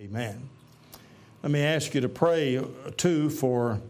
[0.00, 0.48] Amen.
[1.44, 2.64] Let me ask you to pray uh,
[2.96, 3.80] too for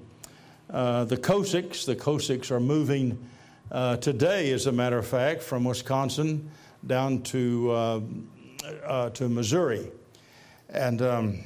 [0.69, 1.87] uh, the Kosiks.
[1.87, 3.27] The Kosiks are moving
[3.73, 6.51] uh, today, as a matter of fact, from Wisconsin
[6.87, 8.01] down to uh,
[8.85, 9.91] uh to Missouri,
[10.69, 11.39] and um,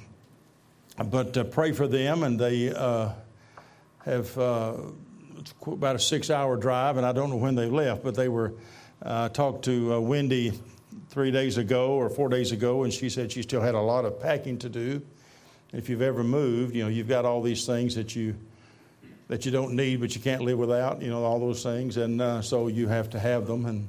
[1.05, 2.25] but uh, pray for them.
[2.25, 2.65] And they
[4.05, 8.55] have about a six-hour drive, and I don't know when they left, but they were
[9.05, 10.59] talked to Wendy
[11.19, 14.05] three days ago or four days ago, and she said she still had a lot
[14.05, 15.03] of packing to do.
[15.73, 18.37] If you've ever moved, you know you've got all these things that you
[19.27, 21.03] that you don't need, but you can't live without.
[21.03, 23.67] You know all those things, and uh, so you have to have them.
[23.67, 23.89] And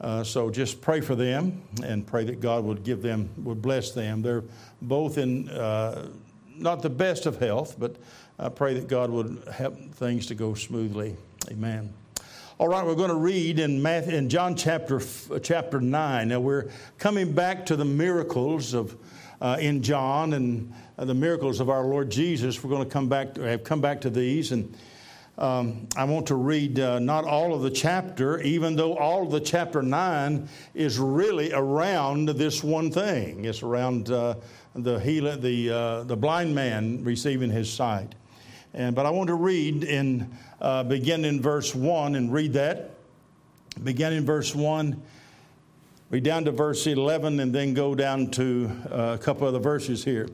[0.00, 3.90] uh, so just pray for them and pray that God would give them, would bless
[3.90, 4.22] them.
[4.22, 4.44] They're
[4.80, 6.08] both in uh,
[6.56, 7.96] not the best of health, but
[8.38, 11.18] I pray that God would help things to go smoothly.
[11.50, 11.92] Amen.
[12.60, 15.00] All right, we're going to read in, Matthew, in John chapter,
[15.42, 16.28] chapter 9.
[16.28, 16.68] Now, we're
[16.98, 18.98] coming back to the miracles of,
[19.40, 22.62] uh, in John and uh, the miracles of our Lord Jesus.
[22.62, 24.52] We're going to come back, to, have come back to these.
[24.52, 24.76] And
[25.38, 29.30] um, I want to read uh, not all of the chapter, even though all of
[29.30, 33.46] the chapter 9 is really around this one thing.
[33.46, 34.34] It's around uh,
[34.74, 38.14] the, heal- the, uh, the blind man receiving his sight.
[38.72, 42.90] And, but I want to read in uh, begin in verse 1 and read that.
[43.82, 45.00] Begin in verse 1,
[46.10, 49.58] read down to verse 11, and then go down to uh, a couple of the
[49.58, 50.28] verses here.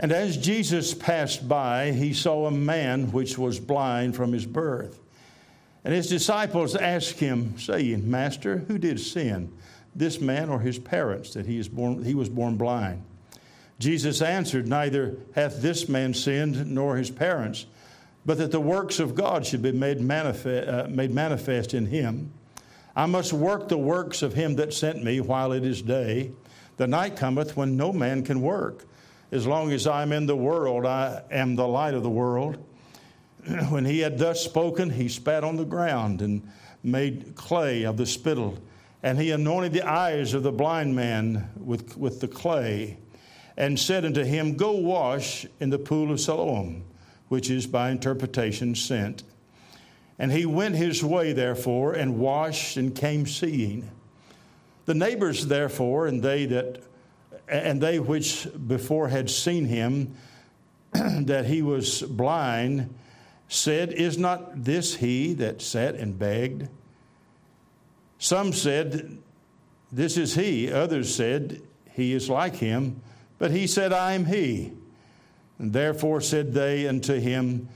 [0.00, 5.00] And as Jesus passed by, he saw a man which was blind from his birth.
[5.84, 9.52] And his disciples asked him, saying, Master, who did sin,
[9.94, 13.02] this man or his parents, that he, is born, he was born blind?
[13.78, 17.66] Jesus answered, Neither hath this man sinned nor his parents
[18.28, 22.30] but that the works of God should be made manifest, uh, made manifest in him.
[22.94, 26.32] I must work the works of him that sent me while it is day.
[26.76, 28.84] The night cometh when no man can work.
[29.32, 32.58] As long as I am in the world, I am the light of the world.
[33.70, 36.46] when he had thus spoken, he spat on the ground and
[36.82, 38.58] made clay of the spittle.
[39.02, 42.98] And he anointed the eyes of the blind man with, with the clay,
[43.58, 46.84] and said unto him, Go wash in the pool of Siloam
[47.28, 49.22] which is by interpretation sent.
[50.18, 53.88] And he went his way, therefore, and washed and came seeing.
[54.86, 56.82] The neighbors, therefore, and they that
[57.46, 60.14] and they which before had seen him
[60.92, 62.94] that he was blind
[63.48, 66.68] said, Is not this he that sat and begged?
[68.18, 69.16] Some said,
[69.90, 70.70] This is he.
[70.70, 73.00] Others said, He is like him.
[73.38, 74.72] But he said, I am he.
[75.58, 77.68] And therefore said they unto him,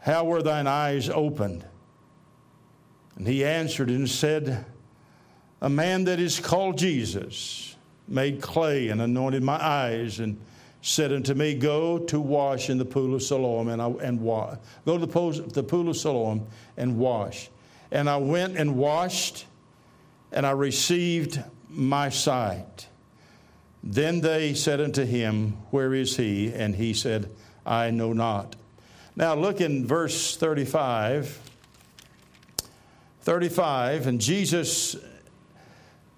[0.00, 1.64] How were thine eyes opened?
[3.16, 4.64] And he answered and said,
[5.60, 7.76] A man that is called Jesus
[8.08, 10.38] made clay and anointed my eyes and
[10.82, 14.56] said unto me, Go to wash in the pool of Siloam and, I, and wa-
[14.84, 16.46] go to the the pool of Siloam
[16.76, 17.48] and wash.
[17.90, 19.46] And I went and washed,
[20.32, 22.88] and I received my sight.
[23.86, 26.50] Then they said unto him, Where is he?
[26.52, 27.28] And he said,
[27.66, 28.56] I know not.
[29.14, 31.38] Now look in verse 35.
[33.20, 34.96] 35, and Jesus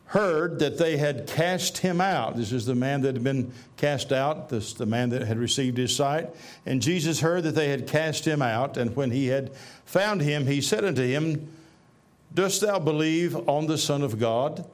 [0.06, 2.36] heard that they had cast him out.
[2.36, 5.76] This is the man that had been cast out, this the man that had received
[5.76, 6.30] his sight.
[6.64, 9.52] And Jesus heard that they had cast him out, and when he had
[9.84, 11.48] found him, he said unto him,
[12.32, 14.68] Dost thou believe on the Son of God?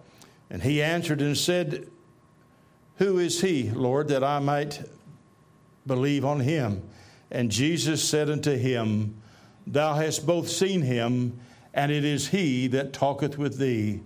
[0.51, 1.87] And he answered and said,
[2.97, 4.83] who is he, Lord, that I might
[5.87, 6.83] believe on him?
[7.31, 9.21] And Jesus said unto him,
[9.67, 11.39] Thou hast both seen him,
[11.73, 14.01] and it is he that talketh with thee.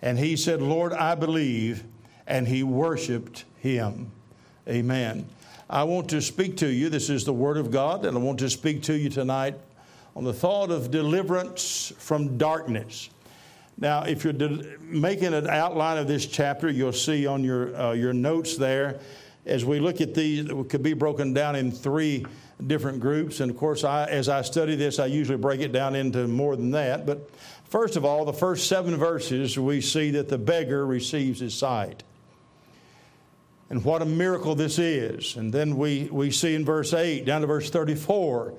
[0.00, 1.84] And he said, Lord, I believe.
[2.26, 4.12] And he worshiped him.
[4.68, 5.26] Amen.
[5.68, 6.88] I want to speak to you.
[6.88, 9.54] This is the Word of God, and I want to speak to you tonight
[10.14, 13.10] on the thought of deliverance from darkness.
[13.80, 14.34] Now, if you're
[14.80, 18.98] making an outline of this chapter, you'll see on your, uh, your notes there,
[19.46, 22.26] as we look at these, it could be broken down in three
[22.66, 23.38] different groups.
[23.38, 26.56] And of course, I, as I study this, I usually break it down into more
[26.56, 27.06] than that.
[27.06, 27.30] But
[27.64, 32.02] first of all, the first seven verses, we see that the beggar receives his sight.
[33.70, 35.36] And what a miracle this is.
[35.36, 38.54] And then we, we see in verse 8 down to verse 34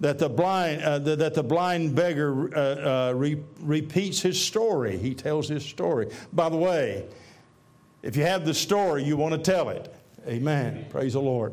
[0.00, 4.96] that the blind, uh, the, that the blind beggar uh, uh, re- repeats his story.
[4.96, 6.08] He tells his story.
[6.32, 7.06] By the way,
[8.02, 9.94] if you have the story, you want to tell it.
[10.26, 10.74] Amen.
[10.74, 10.86] Amen.
[10.88, 11.52] Praise the Lord.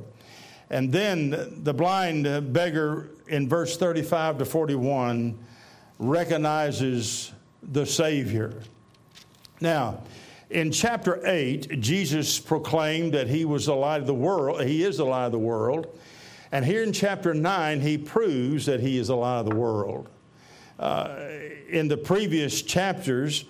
[0.69, 5.37] And then the blind beggar in verse 35 to 41
[5.99, 8.53] recognizes the Savior.
[9.59, 10.01] Now,
[10.49, 14.63] In chapter 8, Jesus proclaimed that he was the light of the world.
[14.63, 15.87] He is the light of the world.
[16.51, 20.09] And here in chapter 9, he proves that he is the light of the world.
[20.79, 21.17] Uh,
[21.69, 23.45] in the previous chapters,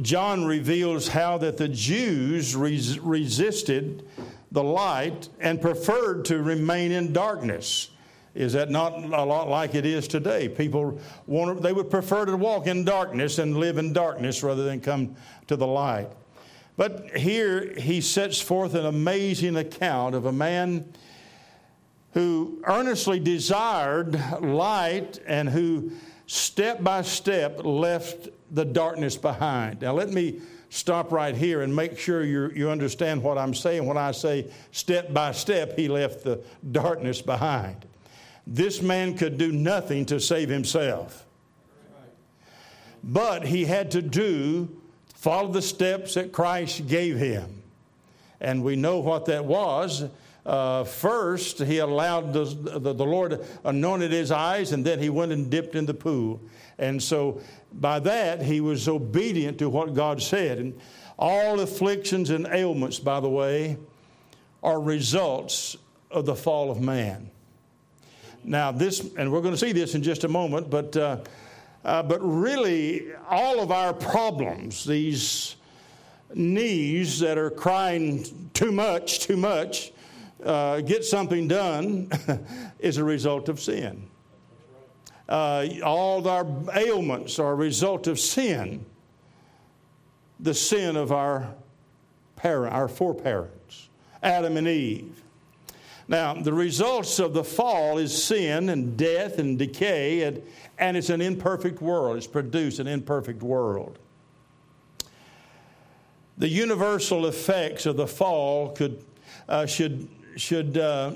[0.00, 4.06] John reveals how that the Jews res- resisted
[4.50, 7.90] the light and preferred to remain in darkness.
[8.34, 10.48] Is that not a lot like it is today?
[10.48, 14.80] People want they would prefer to walk in darkness and live in darkness rather than
[14.80, 15.16] come
[15.48, 16.08] to the light.
[16.76, 20.90] But here he sets forth an amazing account of a man
[22.12, 25.92] who earnestly desired light and who
[26.26, 29.80] step by step left the darkness behind.
[29.82, 33.84] Now, let me stop right here and make sure you you understand what I'm saying
[33.84, 37.84] when I say step by step he left the darkness behind.
[38.46, 41.26] This man could do nothing to save himself.
[43.04, 44.68] But he had to do,
[45.14, 47.62] follow the steps that Christ gave him.
[48.40, 50.04] And we know what that was.
[50.44, 55.30] Uh, first, he allowed the, the, the, Lord anointed his eyes, and then he went
[55.30, 56.40] and dipped in the pool.
[56.78, 57.40] And so,
[57.72, 60.58] by that, he was obedient to what God said.
[60.58, 60.80] And
[61.16, 63.76] all afflictions and ailments, by the way,
[64.64, 65.76] are results
[66.10, 67.30] of the fall of man.
[68.42, 71.18] Now, this, and we're going to see this in just a moment, but, uh,
[71.84, 75.54] uh, but really, all of our problems, these
[76.34, 79.92] knees that are crying too much, too much,
[80.44, 82.10] uh, get something done,
[82.78, 84.08] is a result of sin.
[85.28, 88.84] Uh, all our ailments are a result of sin,
[90.40, 91.54] the sin of our
[92.36, 93.88] parent, our foreparents,
[94.22, 95.22] Adam and Eve.
[96.08, 100.42] Now, the results of the fall is sin and death and decay, and,
[100.78, 102.16] and it's an imperfect world.
[102.16, 103.98] It's produced an imperfect world.
[106.38, 109.04] The universal effects of the fall could,
[109.48, 111.14] uh, should, should uh,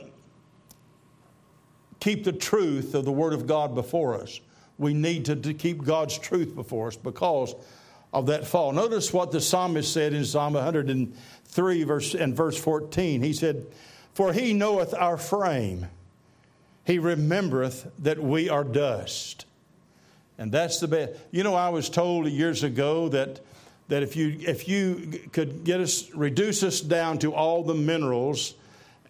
[2.00, 4.40] keep the truth of the Word of God before us.
[4.78, 7.54] We need to, to keep God's truth before us because
[8.12, 8.72] of that fall.
[8.72, 13.22] Notice what the psalmist said in Psalm 103 verse, and verse 14.
[13.22, 13.66] He said,
[14.16, 15.88] for he knoweth our frame.
[16.84, 19.44] He remembereth that we are dust.
[20.38, 21.12] And that's the best.
[21.30, 23.40] You know, I was told years ago that,
[23.88, 28.54] that if, you, if you could get us, reduce us down to all the minerals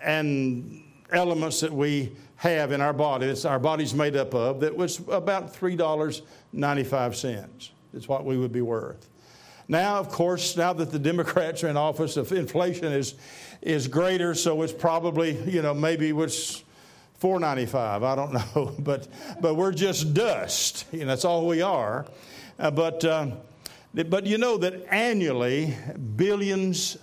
[0.01, 5.01] and elements that we have in our body, our body's made up of, that was
[5.09, 9.09] about $3.95 is what we would be worth.
[9.69, 13.15] Now, of course, now that the Democrats are in office, if inflation is,
[13.63, 16.63] is greater, so it's probably, you know, maybe it's
[17.19, 18.75] 495 I don't know.
[18.79, 19.09] But,
[19.41, 20.85] but we're just dust.
[20.93, 22.07] You know, that's all we are.
[22.59, 23.31] Uh, but, uh,
[23.93, 25.77] but you know that annually,
[26.17, 26.97] billions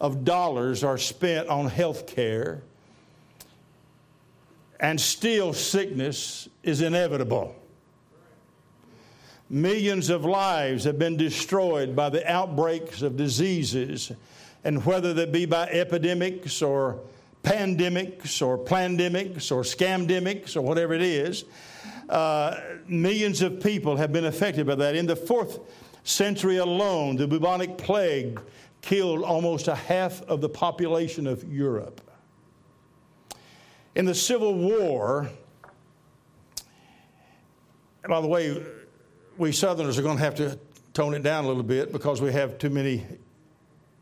[0.00, 2.62] of dollars are spent on health care,
[4.80, 7.54] and still sickness is inevitable.
[9.50, 14.12] Millions of lives have been destroyed by the outbreaks of diseases,
[14.62, 17.00] and whether they be by epidemics or
[17.42, 21.44] pandemics or plandemics or scamdemics or whatever it is,
[22.08, 24.94] uh, millions of people have been affected by that.
[24.94, 25.58] In the fourth
[26.04, 28.40] century alone, the bubonic plague
[28.82, 32.00] killed almost a half of the population of Europe.
[33.94, 35.30] In the Civil War,
[38.08, 38.62] by the way,
[39.36, 40.58] we Southerners are going to have to
[40.94, 43.04] tone it down a little bit because we have too many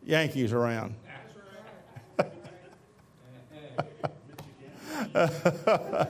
[0.05, 0.95] Yankees around.
[5.15, 6.07] uh,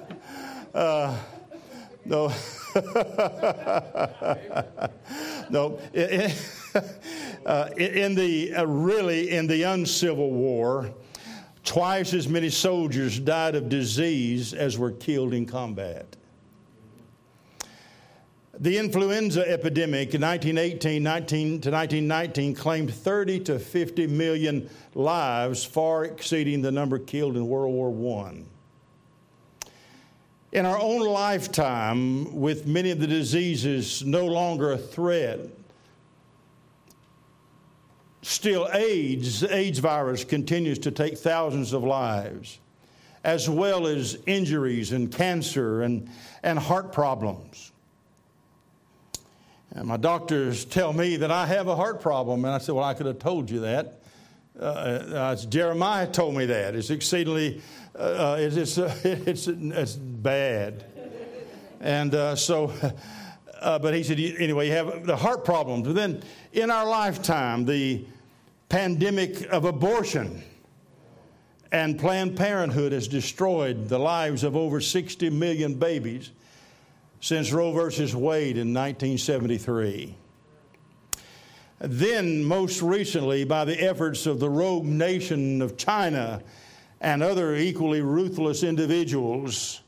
[2.04, 2.32] no,
[5.50, 5.80] no.
[7.46, 10.92] Uh, in the uh, really in the uncivil war,
[11.62, 16.16] twice as many soldiers died of disease as were killed in combat.
[18.58, 26.04] The influenza epidemic in 1918 19 to 1919 claimed 30 to 50 million lives, far
[26.04, 28.42] exceeding the number killed in World War I.
[30.50, 35.38] In our own lifetime, with many of the diseases no longer a threat,
[38.26, 42.58] still AIDS, the AIDS virus continues to take thousands of lives,
[43.22, 46.10] as well as injuries and cancer and,
[46.42, 47.70] and heart problems.
[49.70, 52.44] And my doctors tell me that I have a heart problem.
[52.44, 54.00] And I said, Well, I could have told you that.
[54.58, 56.74] Uh, uh, Jeremiah told me that.
[56.74, 57.60] It's exceedingly,
[57.94, 60.84] uh, uh it's, uh, it's, it's bad.
[61.80, 62.72] And uh, so,
[63.62, 65.86] but he said, anyway, you have the heart problems.
[65.86, 68.06] But then in our lifetime, the
[68.68, 70.42] pandemic of abortion
[71.72, 76.30] and Planned Parenthood has destroyed the lives of over 60 million babies
[77.20, 80.14] since Roe versus Wade in 1973.
[81.78, 86.42] Then, most recently, by the efforts of the rogue nation of China
[87.00, 89.82] and other equally ruthless individuals,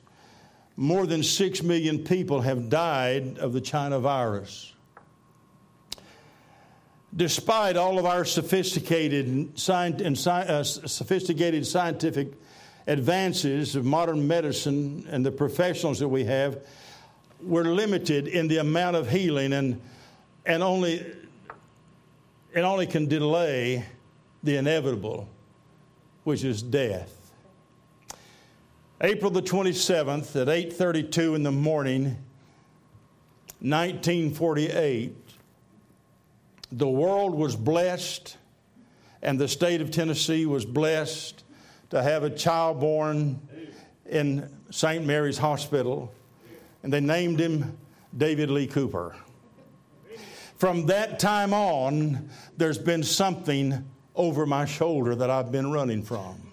[0.77, 4.73] more than 6 million people have died of the China virus.
[7.17, 12.29] Despite all of our sophisticated, and uh, sophisticated scientific
[12.87, 16.59] advances of modern medicine and the professionals that we have,
[17.43, 19.81] we're limited in the amount of healing and,
[20.45, 21.07] and only,
[22.55, 23.85] and only can delay
[24.43, 25.29] the inevitable,
[26.25, 27.15] which is death.
[29.01, 32.17] April the 27th at 8:32 in the morning
[33.61, 35.28] 1948
[36.73, 38.37] the world was blessed
[39.23, 41.45] and the state of Tennessee was blessed
[41.91, 43.41] to have a child born
[44.07, 45.05] in St.
[45.05, 46.13] Mary's Hospital
[46.83, 47.77] and they named him
[48.17, 49.17] David Lee Cooper.
[50.57, 53.85] From that time on there's been something
[54.15, 56.53] over my shoulder that I've been running from.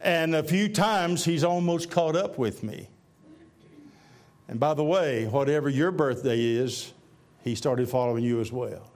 [0.00, 2.88] And a few times he's almost caught up with me.
[4.48, 6.92] And by the way, whatever your birthday is,
[7.42, 8.90] he started following you as well.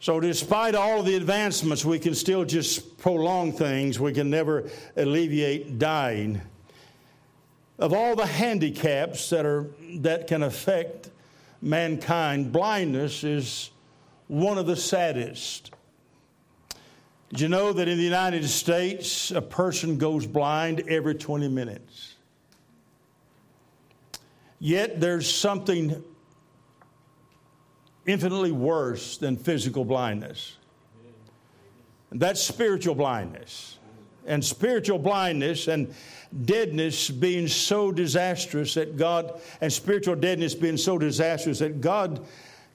[0.00, 4.00] So, despite all of the advancements, we can still just prolong things.
[4.00, 6.40] We can never alleviate dying.
[7.78, 9.68] Of all the handicaps that, are,
[9.98, 11.10] that can affect
[11.60, 13.70] mankind, blindness is
[14.26, 15.72] one of the saddest.
[17.30, 22.16] Did you know that in the United States, a person goes blind every 20 minutes?
[24.64, 26.04] Yet there's something
[28.06, 30.56] infinitely worse than physical blindness.
[32.12, 33.78] And that's spiritual blindness.
[34.24, 35.92] And spiritual blindness and
[36.44, 42.24] deadness being so disastrous that God, and spiritual deadness being so disastrous that God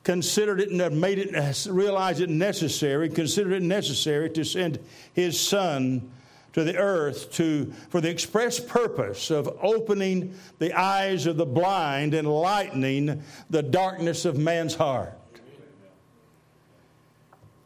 [0.03, 4.77] considered it and made it, realized it necessary, considered it necessary to send
[5.13, 6.11] his son
[6.57, 12.15] to the earth to, for the express purpose of opening the eyes of the blind
[12.15, 13.21] and lightening
[13.51, 15.13] the darkness of man's heart.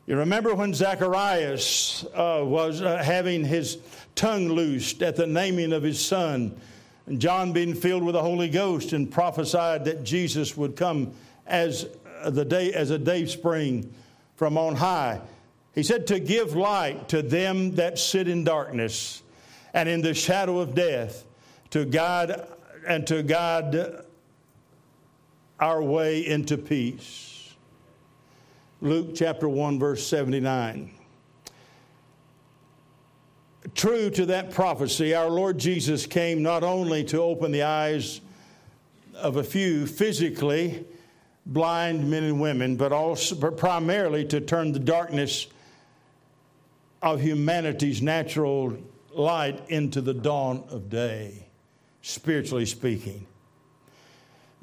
[0.08, 3.78] You remember when Zacharias uh, was uh, having his
[4.14, 6.60] tongue loosed at the naming of his son,
[7.06, 11.14] and John being filled with the Holy Ghost and prophesied that Jesus would come
[11.48, 11.88] as
[12.26, 13.94] the day as a day spring
[14.36, 15.22] from on high.
[15.74, 19.24] He said to give light to them that sit in darkness
[19.74, 21.24] and in the shadow of death,
[21.70, 22.46] to guide
[22.86, 24.04] and to guide
[25.60, 27.54] our way into peace.
[28.82, 30.92] Luke chapter 1 verse 79.
[33.76, 38.20] True to that prophecy, our Lord Jesus came not only to open the eyes
[39.16, 40.84] of a few physically,
[41.46, 45.48] blind men and women, but also but primarily to turn the darkness
[47.02, 48.78] of humanity's natural
[49.14, 51.48] light into the dawn of day,
[52.02, 53.26] spiritually speaking.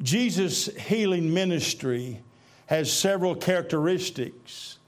[0.00, 2.20] Jesus' healing ministry
[2.66, 4.78] has several characteristics.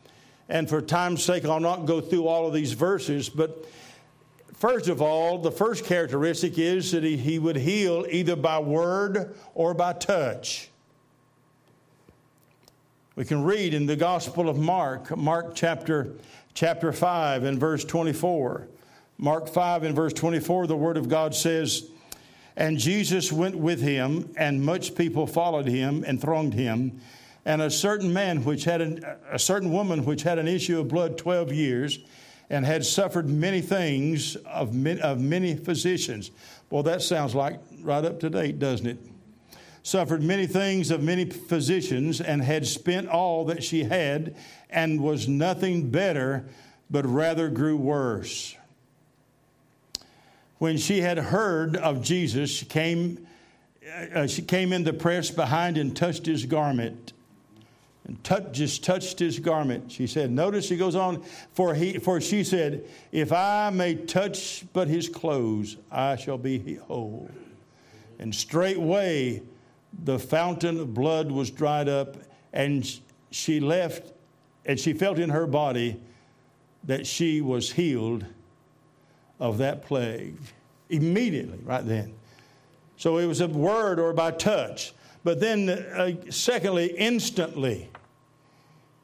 [0.49, 3.67] And for time's sake, I'll not go through all of these verses, but
[4.55, 9.35] first of all, the first characteristic is that he, he would heal either by word
[9.55, 10.69] or by touch.
[13.17, 16.13] We can read in the Gospel of Mark, Mark chapter,
[16.55, 18.69] chapter 5 and verse 24.
[19.19, 21.91] Mark 5 and verse 24, the Word of God says,
[22.57, 27.01] And Jesus went with him, and much people followed him and thronged him.
[27.45, 30.89] And a certain man which had an, a certain woman which had an issue of
[30.89, 31.99] blood 12 years
[32.51, 36.31] and had suffered many things of many, of many physicians.
[36.69, 38.99] Well, that sounds like right up to date, doesn't it?
[39.83, 44.35] Suffered many things of many physicians, and had spent all that she had,
[44.69, 46.45] and was nothing better,
[46.91, 48.57] but rather grew worse.
[50.59, 53.27] When she had heard of Jesus, she came,
[54.15, 57.15] uh, she came in the press behind and touched his garment.
[58.07, 59.93] And touch, just touched his garment.
[59.93, 61.23] She said, Notice he goes on,
[61.53, 66.75] for, he, for she said, If I may touch but his clothes, I shall be
[66.77, 67.31] whole.
[68.19, 69.43] And straightway
[70.05, 72.17] the fountain of blood was dried up,
[72.53, 74.13] and she left,
[74.67, 76.01] and she felt in her body
[76.85, 78.25] that she was healed
[79.39, 80.37] of that plague
[80.89, 82.13] immediately, right then.
[82.97, 84.93] So it was a word or by touch.
[85.23, 87.91] But then, uh, secondly, instantly.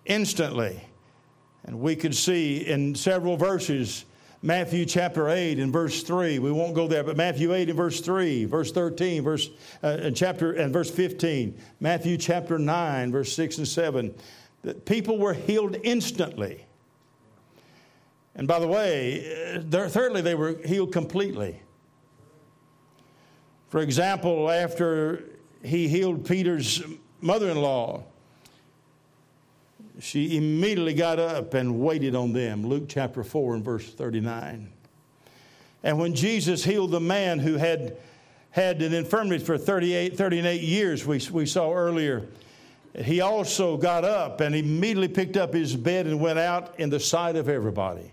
[0.06, 0.80] instantly.
[1.64, 4.04] And we could see in several verses,
[4.46, 6.38] Matthew chapter 8 and verse 3.
[6.38, 9.50] We won't go there, but Matthew 8 and verse 3, verse 13, verse
[9.82, 14.14] uh, and chapter and verse 15, Matthew chapter 9, verse 6 and 7.
[14.62, 16.64] That people were healed instantly.
[18.36, 21.60] And by the way, uh, thirdly, they were healed completely.
[23.68, 25.24] For example, after
[25.64, 26.84] he healed Peter's
[27.20, 28.04] mother in law,
[30.00, 32.66] she immediately got up and waited on them.
[32.66, 34.68] Luke chapter 4 and verse 39.
[35.82, 37.96] And when Jesus healed the man who had
[38.50, 42.26] had an infirmity for 38, 38 years, we, we saw earlier,
[43.04, 47.00] he also got up and immediately picked up his bed and went out in the
[47.00, 48.10] sight of everybody.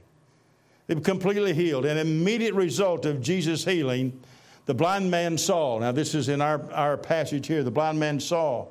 [0.87, 1.85] They were completely healed.
[1.85, 4.19] An immediate result of Jesus' healing,
[4.65, 5.79] the blind man saw.
[5.79, 7.63] Now, this is in our, our passage here.
[7.63, 8.67] The blind man saw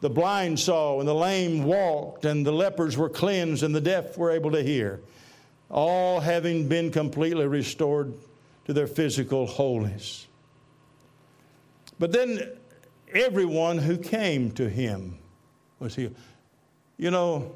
[0.00, 4.16] the blind saw, and the lame walked, and the lepers were cleansed, and the deaf
[4.16, 5.00] were able to hear,
[5.68, 8.14] all having been completely restored
[8.64, 10.26] to their physical wholeness.
[11.98, 12.50] But then
[13.12, 15.18] everyone who came to him
[15.78, 16.14] was healed.
[16.96, 17.52] You know,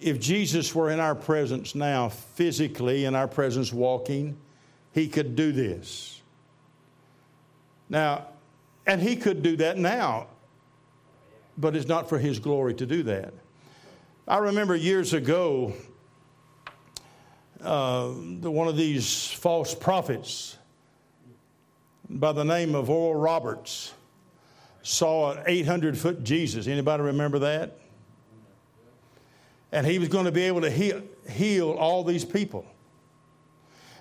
[0.00, 4.36] if Jesus were in our presence now, physically in our presence walking,
[4.92, 6.22] he could do this.
[7.90, 8.28] Now,
[8.86, 10.28] and he could do that now
[11.56, 13.32] but it's not for His glory to do that.
[14.26, 15.74] I remember years ago,
[17.62, 20.56] uh, one of these false prophets
[22.08, 23.92] by the name of Oral Roberts
[24.82, 26.66] saw an 800 foot Jesus.
[26.66, 27.78] Anybody remember that?
[29.72, 32.64] And he was going to be able to heal, heal all these people.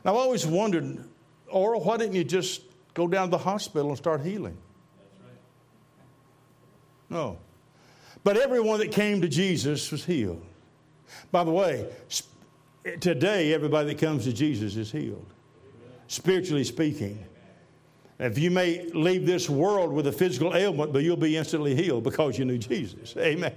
[0.03, 1.03] And I've always wondered,
[1.49, 2.61] Oral, why didn't you just
[2.93, 4.57] go down to the hospital and start healing?
[7.13, 7.37] No.
[8.23, 10.43] But everyone that came to Jesus was healed.
[11.31, 11.87] By the way,
[12.99, 15.25] today, everybody that comes to Jesus is healed,
[16.07, 17.23] spiritually speaking.
[18.19, 22.03] If you may leave this world with a physical ailment, but you'll be instantly healed
[22.03, 23.15] because you knew Jesus.
[23.17, 23.53] Amen.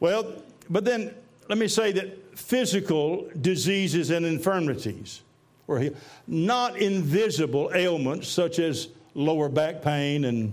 [0.00, 0.32] Well,
[0.70, 1.14] but then
[1.48, 5.22] let me say that physical diseases and infirmities
[5.66, 10.52] were healed, not invisible ailments such as lower back pain and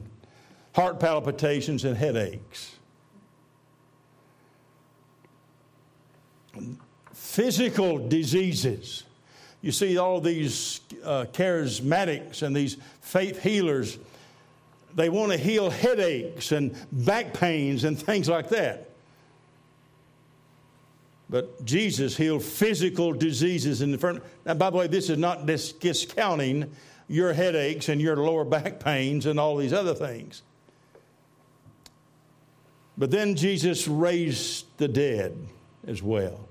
[0.73, 2.75] heart palpitations and headaches.
[7.13, 9.03] Physical diseases.
[9.61, 13.99] You see, all these uh, charismatics and these faith healers,
[14.95, 18.89] they want to heal headaches and back pains and things like that.
[21.29, 24.27] But Jesus healed physical diseases and infirmities.
[24.45, 26.69] Now, by the way, this is not discounting
[27.07, 30.41] your headaches and your lower back pains and all these other things.
[32.97, 35.37] But then Jesus raised the dead
[35.87, 36.47] as well.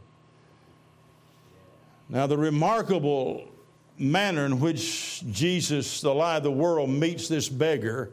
[2.08, 3.48] Now, the remarkable
[3.96, 8.12] manner in which Jesus, the light of the world, meets this beggar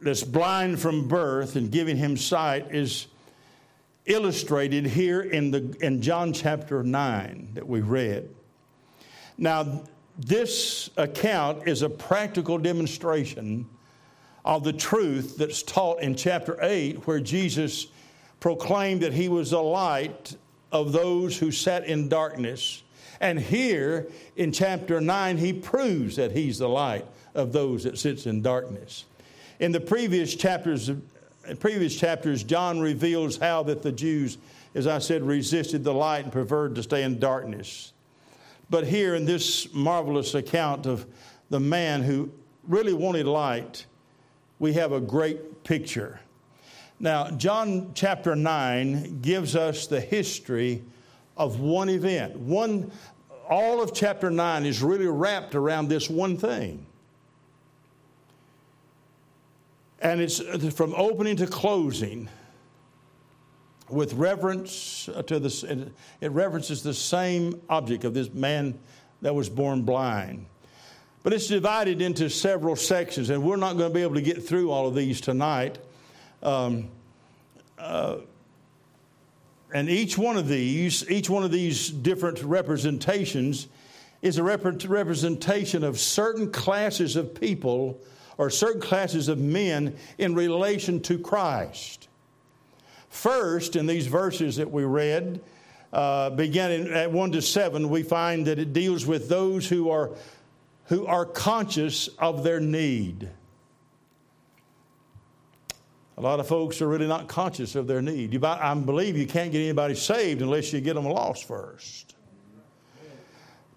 [0.00, 3.06] that's blind from birth and giving him sight is
[4.06, 8.28] illustrated here in, the, in John chapter 9 that we read.
[9.36, 9.82] Now,
[10.18, 13.66] this account is a practical demonstration
[14.44, 17.88] of the truth that's taught in chapter 8, where Jesus
[18.40, 20.36] proclaimed that he was the light
[20.70, 22.82] of those who sat in darkness.
[23.20, 28.26] And here in chapter 9, he proves that he's the light of those that sits
[28.26, 29.04] in darkness.
[29.60, 30.90] In the previous chapters,
[31.58, 34.38] previous chapters, John reveals how that the Jews,
[34.74, 37.92] as I said, resisted the light and preferred to stay in darkness.
[38.70, 41.06] But here in this marvelous account of
[41.50, 42.30] the man who
[42.64, 43.86] really wanted light,
[44.58, 46.20] we have a great picture.
[47.00, 50.82] Now, John chapter 9 gives us the history
[51.36, 52.36] of one event.
[52.36, 52.90] One,
[53.48, 56.84] all of chapter 9 is really wrapped around this one thing.
[60.00, 60.40] And it's
[60.74, 62.28] from opening to closing
[63.88, 65.92] with reverence to this, it
[66.30, 68.78] references the same object of this man
[69.22, 70.46] that was born blind.
[71.22, 74.46] But it's divided into several sections, and we're not going to be able to get
[74.46, 75.78] through all of these tonight.
[76.42, 76.88] Um,
[77.78, 78.18] uh,
[79.74, 83.68] and each one of these, each one of these different representations
[84.22, 88.00] is a rep- representation of certain classes of people
[88.36, 92.08] or certain classes of men in relation to Christ.
[93.08, 95.40] First, in these verses that we read,
[95.92, 100.10] uh, beginning at 1 to 7, we find that it deals with those who are
[100.88, 103.28] who are conscious of their need.
[106.16, 108.32] A lot of folks are really not conscious of their need.
[108.32, 112.16] You, I believe you can't get anybody saved unless you get them lost first.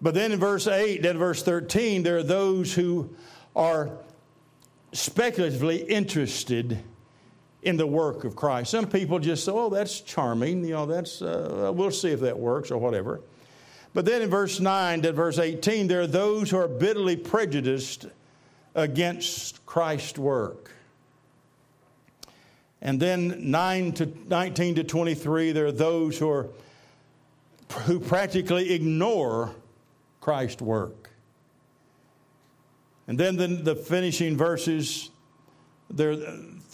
[0.00, 3.14] But then in verse 8 then verse 13, there are those who
[3.54, 3.90] are
[4.92, 6.78] speculatively interested
[7.62, 8.70] in the work of Christ.
[8.70, 10.64] Some people just say, oh, that's charming.
[10.64, 13.20] You know, that's, uh, we'll see if that works or whatever.
[13.94, 18.06] But then in verse 9 to verse 18, there are those who are bitterly prejudiced
[18.74, 20.70] against Christ's work.
[22.80, 26.48] And then 9 to 19 to 23, there are those who are
[27.84, 29.54] who practically ignore
[30.20, 31.10] Christ's work.
[33.08, 35.10] And then the, the finishing verses,
[35.90, 36.16] they're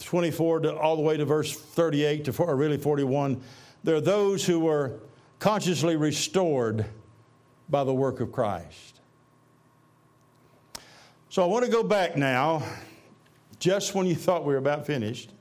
[0.03, 3.41] 24 to all the way to verse 38 to or really 41.
[3.83, 4.99] There are those who were
[5.39, 6.85] consciously restored
[7.69, 8.99] by the work of Christ.
[11.29, 12.63] So I want to go back now,
[13.59, 15.31] just when you thought we were about finished.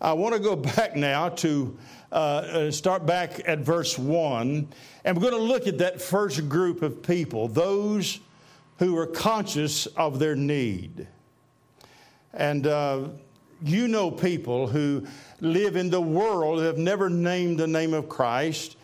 [0.00, 1.76] I want to go back now to
[2.12, 4.68] uh, uh, start back at verse 1,
[5.04, 8.20] and we're going to look at that first group of people, those
[8.78, 11.06] who are conscious of their need.
[12.32, 13.08] And uh,
[13.62, 15.06] you know people who
[15.40, 18.76] live in the world who have never named the name of Christ,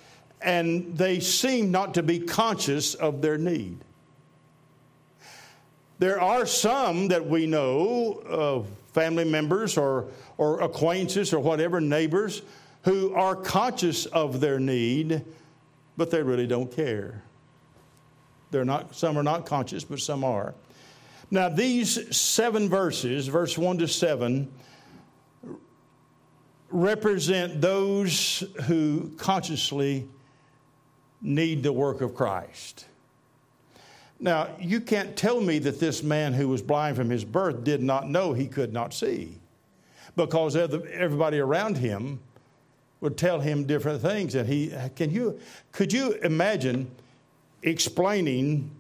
[0.45, 3.79] and they seem not to be conscious of their need.
[5.99, 12.43] There are some that we know, uh, family members or, or acquaintances or whatever, neighbors,
[12.83, 15.25] who are conscious of their need,
[15.97, 17.23] but they really don't care.
[18.51, 20.55] They're not, some are not conscious, but some are.
[21.31, 24.53] Now, these seven verses, verse 1 to 7,
[26.71, 30.07] represent those who consciously
[31.25, 32.87] need the work of Christ.
[34.21, 37.83] Now, you can't tell me that this man who was blind from his birth did
[37.83, 39.39] not know he could not see
[40.15, 42.21] because everybody around him
[43.01, 44.35] would tell him different things.
[44.35, 45.41] And he, can you,
[45.73, 46.91] could you imagine
[47.63, 48.71] explaining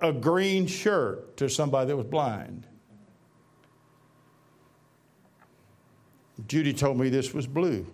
[0.00, 2.66] a green shirt to somebody that was blind?
[6.46, 7.86] Judy told me this was blue.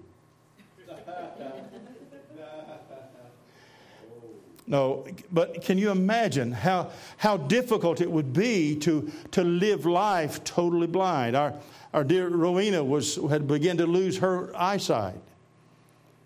[4.67, 10.43] No, but can you imagine how, how difficult it would be to, to live life
[10.43, 11.37] totally blind?
[11.37, 11.53] Our,
[11.93, 15.21] our dear Rowena was, had begun to lose her eyesight.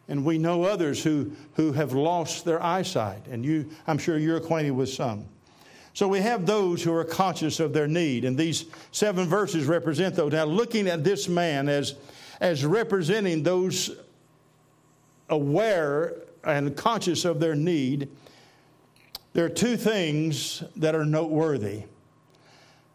[0.08, 3.26] And we know others who, who have lost their eyesight.
[3.26, 5.26] And you, I'm sure you're acquainted with some.
[5.92, 8.24] So we have those who are conscious of their need.
[8.24, 10.32] And these seven verses represent those.
[10.32, 11.96] Now, looking at this man as,
[12.40, 13.96] as representing those
[15.28, 18.08] aware and conscious of their need,
[19.38, 21.84] there are two things that are noteworthy.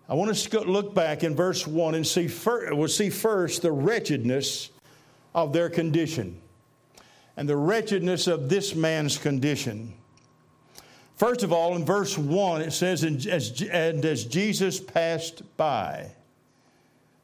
[0.09, 3.71] I want us to look back in verse 1 and see, we'll see first the
[3.71, 4.69] wretchedness
[5.33, 6.41] of their condition
[7.37, 9.93] and the wretchedness of this man's condition.
[11.15, 16.11] First of all, in verse 1, it says, And as, and as Jesus passed by,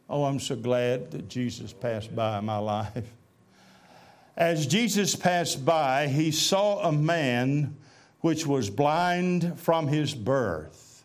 [0.09, 3.11] oh, I'm so glad that Jesus passed by my life.
[4.37, 7.75] As Jesus passed by, he saw a man
[8.21, 11.03] which was blind from his birth.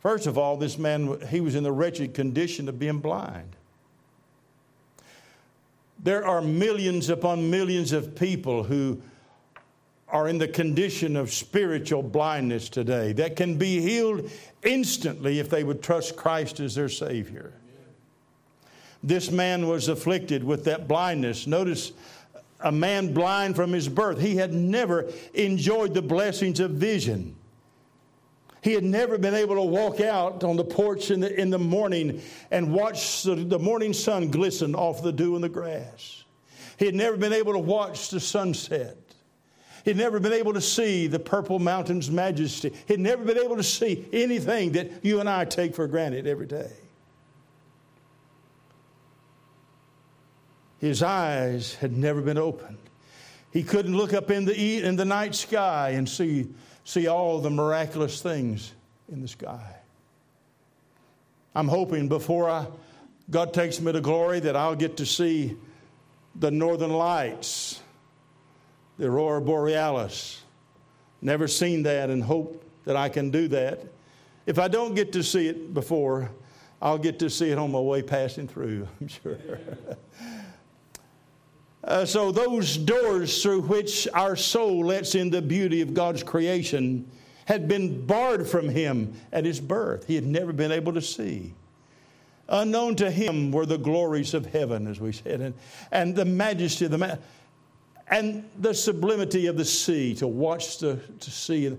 [0.00, 3.56] First of all, this man, he was in the wretched condition of being blind.
[6.02, 9.02] There are millions upon millions of people who
[10.08, 14.28] are in the condition of spiritual blindness today that can be healed
[14.62, 17.52] instantly if they would trust Christ as their Savior.
[19.02, 21.46] This man was afflicted with that blindness.
[21.46, 21.92] Notice
[22.62, 24.20] a man blind from his birth.
[24.20, 27.36] He had never enjoyed the blessings of vision.
[28.62, 31.58] He had never been able to walk out on the porch in the, in the
[31.58, 32.20] morning
[32.50, 36.24] and watch the, the morning sun glisten off the dew in the grass.
[36.78, 38.96] He had never been able to watch the sunset.
[39.84, 42.72] He'd never been able to see the purple mountain's majesty.
[42.86, 46.46] He'd never been able to see anything that you and I take for granted every
[46.46, 46.70] day.
[50.80, 52.78] His eyes had never been opened.
[53.52, 56.48] He couldn't look up in the, in the night sky and see,
[56.84, 58.72] see all the miraculous things
[59.12, 59.76] in the sky.
[61.54, 62.66] I'm hoping before I,
[63.30, 65.56] God takes me to glory that I'll get to see
[66.36, 67.80] the northern lights,
[68.98, 70.42] the aurora borealis.
[71.20, 73.80] Never seen that and hope that I can do that.
[74.46, 76.30] If I don't get to see it before,
[76.80, 79.38] I'll get to see it on my way passing through, I'm sure.
[81.82, 87.10] Uh, so, those doors through which our soul lets in the beauty of God's creation
[87.46, 90.06] had been barred from him at his birth.
[90.06, 91.54] He had never been able to see.
[92.48, 95.54] Unknown to him were the glories of heaven, as we said, and,
[95.90, 97.16] and the majesty of the ma-
[98.08, 101.76] and the sublimity of the sea to watch the to see.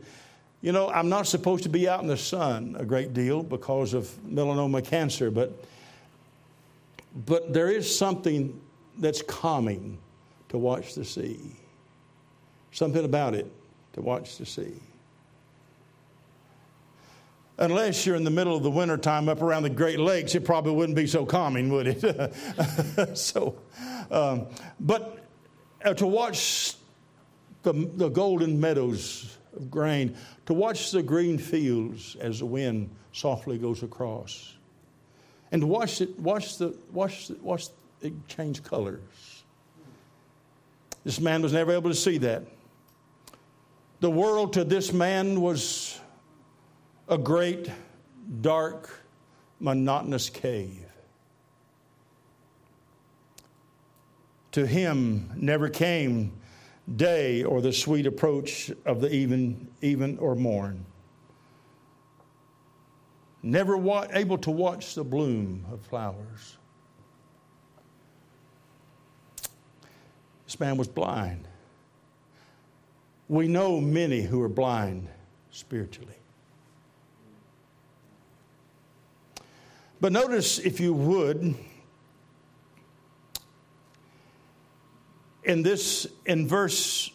[0.62, 3.94] You know, I'm not supposed to be out in the sun a great deal because
[3.94, 5.54] of melanoma cancer, but
[7.28, 8.60] but there is something
[9.02, 9.98] that's calming
[10.50, 11.40] to watch the sea.
[12.72, 13.52] Something about it
[13.94, 14.74] to watch the sea.
[17.58, 20.72] Unless you're in the middle of the wintertime up around the Great Lakes, it probably
[20.72, 23.18] wouldn't be so calming, would it?
[23.18, 23.56] so,
[24.10, 24.48] um,
[24.80, 25.20] but
[25.84, 26.76] uh, to watch
[27.64, 33.58] the, the golden meadows of grain, to watch the green fields as the wind softly
[33.58, 34.56] goes across,
[35.52, 37.68] and to watch it, watch the, watch, the, watch
[38.02, 39.44] it change colors.
[41.04, 42.44] This man was never able to see that.
[44.00, 46.00] The world to this man was
[47.08, 47.70] a great,
[48.42, 48.90] dark,
[49.60, 50.86] monotonous cave.
[54.54, 56.34] To him never came
[56.96, 60.86] day or the sweet approach of the even, even or morn.
[63.44, 66.58] Never wa- able to watch the bloom of flowers.
[70.52, 71.48] This man was blind.
[73.30, 75.08] We know many who are blind
[75.50, 76.18] spiritually.
[80.02, 81.56] But notice, if you would,
[85.46, 87.10] in this, in verse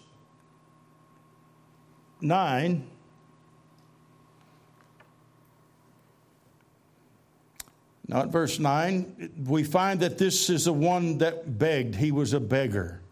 [2.22, 2.86] 9,
[8.08, 11.96] not verse 9, we find that this is the one that begged.
[11.96, 13.02] He was a beggar.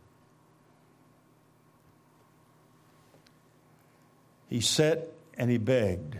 [4.55, 6.17] He sat and he begged.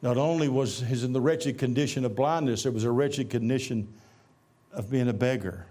[0.00, 3.92] Not only was he in the wretched condition of blindness, it was a wretched condition
[4.72, 5.66] of being a beggar.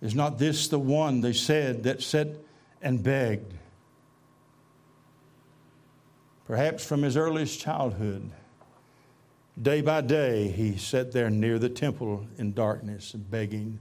[0.00, 2.26] Is not this the one, they said, that sat
[2.82, 3.54] and begged?
[6.44, 8.32] Perhaps from his earliest childhood,
[9.62, 13.78] day by day, he sat there near the temple in darkness and begging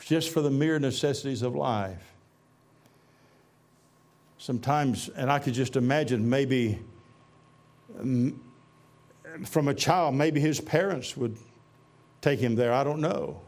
[0.00, 2.15] just for the mere necessities of life
[4.46, 6.78] sometimes, and I could just imagine maybe
[7.98, 8.40] um,
[9.44, 11.36] from a child, maybe his parents would
[12.20, 12.72] take him there.
[12.72, 13.40] I don't know.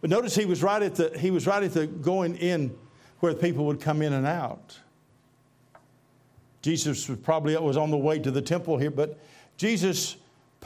[0.00, 2.76] But notice he was right at the he was right at the going in
[3.20, 4.76] where people would come in and out.
[6.60, 9.20] Jesus was probably was on the way to the temple here, but
[9.58, 10.16] Jesus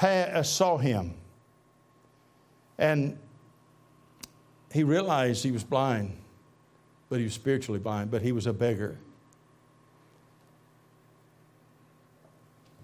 [0.01, 1.13] uh, saw him,
[2.79, 3.19] and
[4.73, 6.17] he realized he was blind
[7.09, 8.97] but he was spiritually blind, but he was a beggar.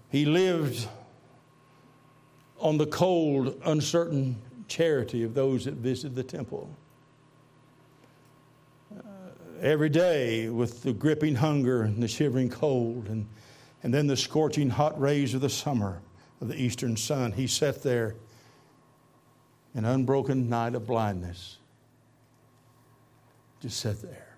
[0.09, 0.87] He lived
[2.59, 6.69] on the cold, uncertain charity of those that visited the temple.
[8.95, 9.01] Uh,
[9.61, 13.27] every day with the gripping hunger and the shivering cold, and,
[13.81, 15.99] and then the scorching hot rays of the summer
[16.39, 18.15] of the eastern sun, he sat there
[19.75, 21.57] in unbroken night of blindness
[23.63, 24.35] just sit there,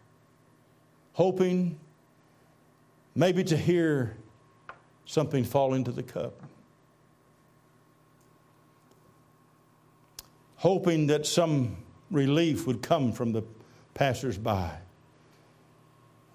[1.13, 1.79] hoping
[3.15, 4.15] maybe to hear
[5.05, 6.43] something fall into the cup.
[10.57, 11.75] Hoping that some
[12.11, 13.41] relief would come from the
[13.95, 14.69] passersby.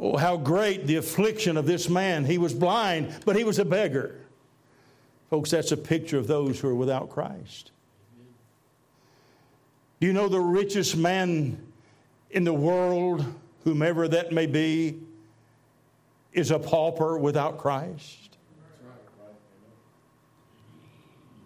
[0.01, 2.25] Oh, how great the affliction of this man.
[2.25, 4.19] He was blind, but he was a beggar.
[5.29, 7.71] Folks, that's a picture of those who are without Christ.
[10.01, 11.70] Do you know the richest man
[12.31, 13.25] in the world,
[13.65, 15.01] whomever that may be,
[16.33, 18.39] is a pauper without Christ.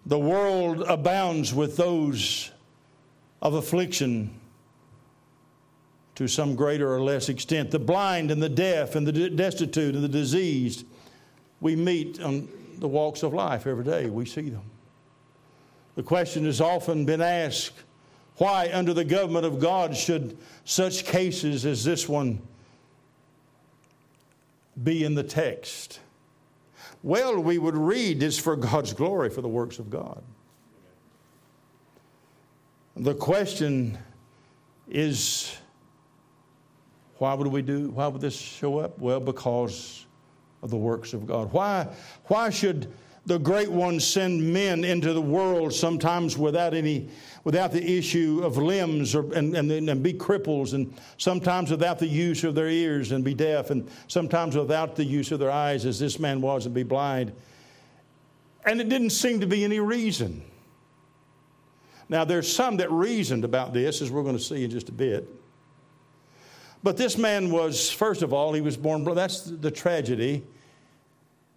[0.05, 2.51] The world abounds with those
[3.41, 4.39] of affliction
[6.13, 7.71] to some greater or less extent.
[7.71, 10.85] The blind and the deaf and the destitute and the diseased,
[11.59, 14.09] we meet on the walks of life every day.
[14.09, 14.63] We see them.
[15.95, 17.81] The question has often been asked
[18.37, 22.41] why, under the government of God, should such cases as this one
[24.83, 25.99] be in the text?
[27.01, 30.21] Well, we would read it's for God's glory, for the works of God.
[32.97, 33.97] The question
[34.89, 35.55] is
[37.17, 38.97] why would we do why would this show up?
[38.99, 40.05] Well, because
[40.61, 41.51] of the works of God.
[41.51, 41.87] Why
[42.25, 42.91] why should
[43.25, 47.09] the great ones send men into the world sometimes without any
[47.45, 52.07] without the issue of limbs or, and, and, and be cripples and sometimes without the
[52.07, 55.85] use of their ears and be deaf and sometimes without the use of their eyes
[55.85, 57.31] as this man was and be blind
[58.65, 60.41] And it didn't seem to be any reason.
[62.09, 64.91] Now, there's some that reasoned about this, as we're going to see in just a
[64.91, 65.27] bit.
[66.83, 70.43] But this man was, first of all, he was born, that's the tragedy.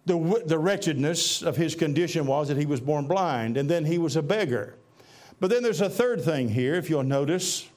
[0.05, 3.99] The, the wretchedness of his condition was that he was born blind, and then he
[3.99, 4.75] was a beggar.
[5.39, 7.67] But then there's a third thing here, if you'll notice.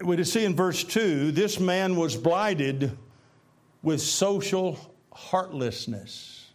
[0.00, 2.96] We see in verse 2 this man was blighted
[3.82, 4.78] with social
[5.12, 6.50] heartlessness.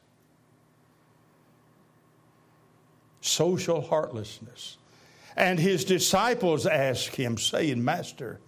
[3.21, 4.77] Social heartlessness.
[5.37, 8.39] And his disciples asked him, saying, Master,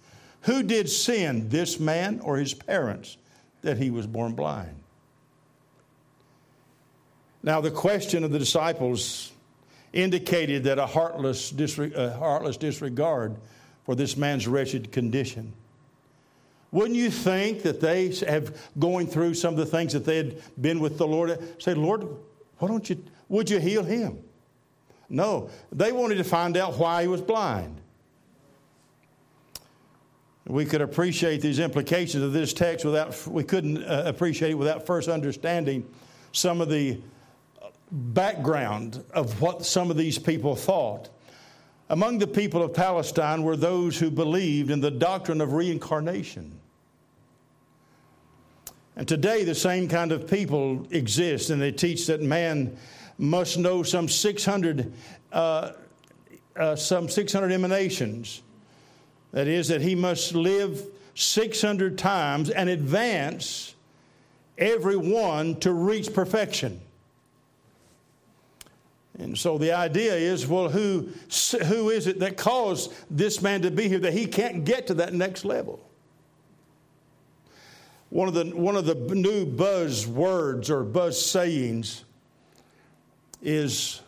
[0.42, 3.18] who did sin, this man or his parents,
[3.62, 4.76] that he was born blind?
[7.42, 9.32] Now, the question of the disciples
[9.92, 13.36] indicated that a heartless, disre- a heartless disregard
[13.84, 15.52] for this man's wretched condition.
[16.70, 20.42] Wouldn't you think that they have going through some of the things that they had
[20.60, 21.38] been with the Lord?
[21.62, 22.06] Say, Lord,
[22.58, 24.22] why don't you, would you heal him?
[25.08, 27.80] No, they wanted to find out why he was blind.
[30.46, 34.84] We could appreciate these implications of this text without, we couldn't uh, appreciate it without
[34.86, 35.86] first understanding
[36.32, 36.98] some of the
[37.90, 41.08] background of what some of these people thought.
[41.90, 46.58] Among the people of Palestine were those who believed in the doctrine of reincarnation.
[48.96, 52.76] And today, the same kind of people exist, and they teach that man
[53.16, 54.92] must know some 600,
[55.32, 55.72] uh,
[56.56, 58.42] uh, some 600 emanations.
[59.30, 63.74] That is, that he must live 600 times and advance
[64.58, 66.80] every one to reach perfection.
[69.18, 71.08] And so the idea is well, who,
[71.64, 74.94] who is it that caused this man to be here that he can't get to
[74.94, 75.80] that next level?
[78.10, 82.04] One of the, one of the new buzz words or buzz sayings
[83.42, 84.00] is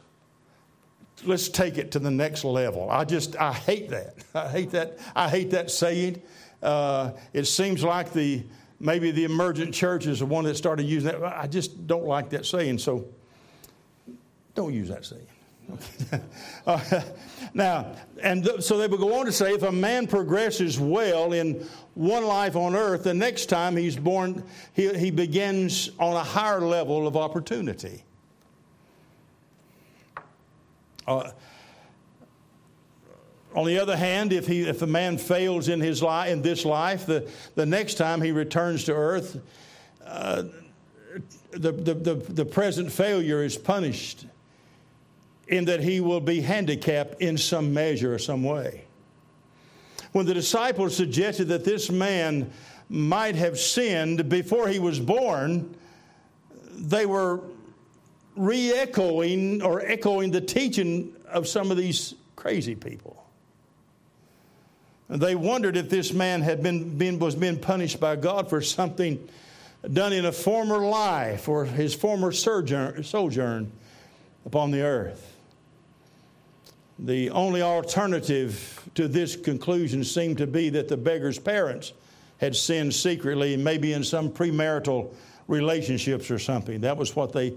[1.24, 2.88] let's take it to the next level.
[2.88, 4.14] I just, I hate that.
[4.34, 4.98] I hate that.
[5.14, 6.22] I hate that saying.
[6.62, 8.44] Uh, it seems like the,
[8.78, 11.22] maybe the emergent church is the one that started using that.
[11.22, 12.78] I just don't like that saying.
[12.78, 13.06] So
[14.54, 15.26] don't use that saying.
[16.66, 17.02] uh,
[17.54, 21.32] now, and th- so they would go on to say if a man progresses well
[21.32, 26.24] in one life on earth, the next time he's born, he, he begins on a
[26.24, 28.02] higher level of opportunity.
[31.06, 31.30] Uh,
[33.54, 36.64] on the other hand, if, he, if a man fails in, his life, in this
[36.64, 39.40] life, the, the next time he returns to earth,
[40.06, 40.44] uh,
[41.50, 44.26] the, the, the, the present failure is punished
[45.50, 48.84] in that he will be handicapped in some measure or some way.
[50.12, 52.52] When the disciples suggested that this man
[52.88, 55.74] might have sinned before he was born,
[56.72, 57.40] they were
[58.36, 63.24] re echoing or echoing the teaching of some of these crazy people.
[65.08, 69.28] They wondered if this man had been, been, was being punished by God for something
[69.92, 73.72] done in a former life or his former sojourn, sojourn
[74.46, 75.29] upon the earth.
[77.02, 81.94] The only alternative to this conclusion seemed to be that the beggar's parents
[82.38, 85.12] had sinned secretly, maybe in some premarital
[85.46, 86.82] relationships or something.
[86.82, 87.54] That was what they,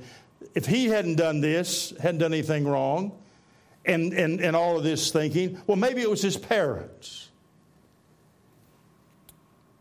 [0.55, 3.17] if he hadn't done this, hadn't done anything wrong,
[3.85, 7.29] and, and, and all of this thinking, well, maybe it was his parents.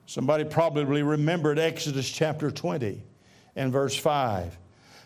[0.07, 3.03] Somebody probably remembered Exodus chapter 20
[3.55, 4.59] and verse 5.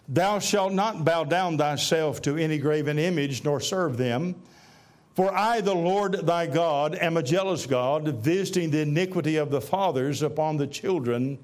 [0.09, 4.37] Thou shalt not bow down thyself to any graven image, nor serve them.
[5.15, 9.61] For I, the Lord thy God, am a jealous God, visiting the iniquity of the
[9.61, 11.39] fathers upon the children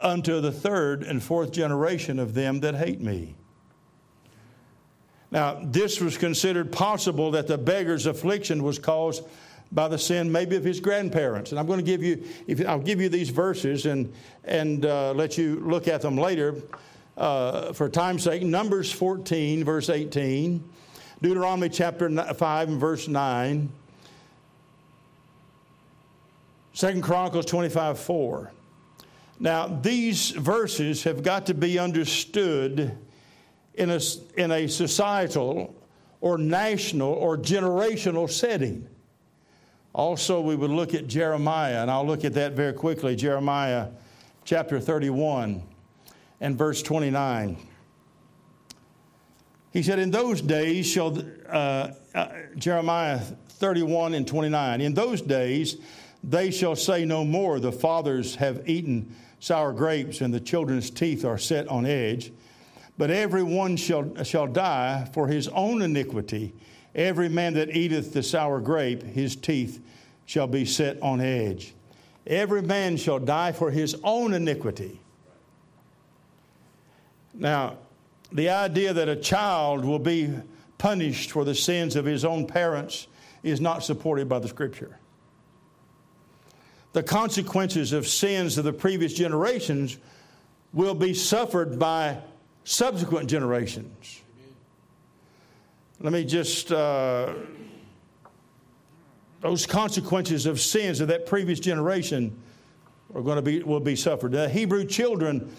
[0.00, 3.34] unto the third and fourth generation of them that hate me.
[5.30, 9.24] Now, this was considered possible that the beggar's affliction was caused
[9.72, 11.52] by the sin maybe of his grandparents.
[11.52, 14.12] And I'm going to give you, if, I'll give you these verses and,
[14.44, 16.56] and uh, let you look at them later
[17.20, 20.64] uh, for time's sake, Numbers 14, verse 18,
[21.20, 23.70] Deuteronomy chapter 5 and verse 9,
[26.72, 28.52] Second Chronicles 25, 4.
[29.38, 32.96] Now, these verses have got to be understood
[33.74, 34.00] in a,
[34.36, 35.74] in a societal
[36.22, 38.88] or national or generational setting.
[39.94, 43.14] Also, we would look at Jeremiah, and I'll look at that very quickly.
[43.14, 43.88] Jeremiah
[44.44, 45.62] chapter 31
[46.40, 47.56] and verse 29.
[49.72, 51.16] He said, In those days shall,
[51.48, 55.76] uh, uh, Jeremiah 31 and 29, in those days
[56.24, 61.24] they shall say no more, The fathers have eaten sour grapes, and the children's teeth
[61.24, 62.32] are set on edge.
[62.98, 66.52] But every one shall, shall die for his own iniquity.
[66.94, 69.80] Every man that eateth the sour grape, his teeth
[70.26, 71.74] shall be set on edge.
[72.26, 75.00] Every man shall die for his own iniquity.
[77.34, 77.78] Now,
[78.32, 80.32] the idea that a child will be
[80.78, 83.06] punished for the sins of his own parents
[83.42, 84.98] is not supported by the scripture.
[86.92, 89.98] The consequences of sins of the previous generations
[90.72, 92.18] will be suffered by
[92.64, 94.20] subsequent generations.
[96.00, 97.34] Let me just, uh,
[99.40, 102.36] those consequences of sins of that previous generation
[103.14, 104.32] are going to be, will be suffered.
[104.32, 105.54] The Hebrew children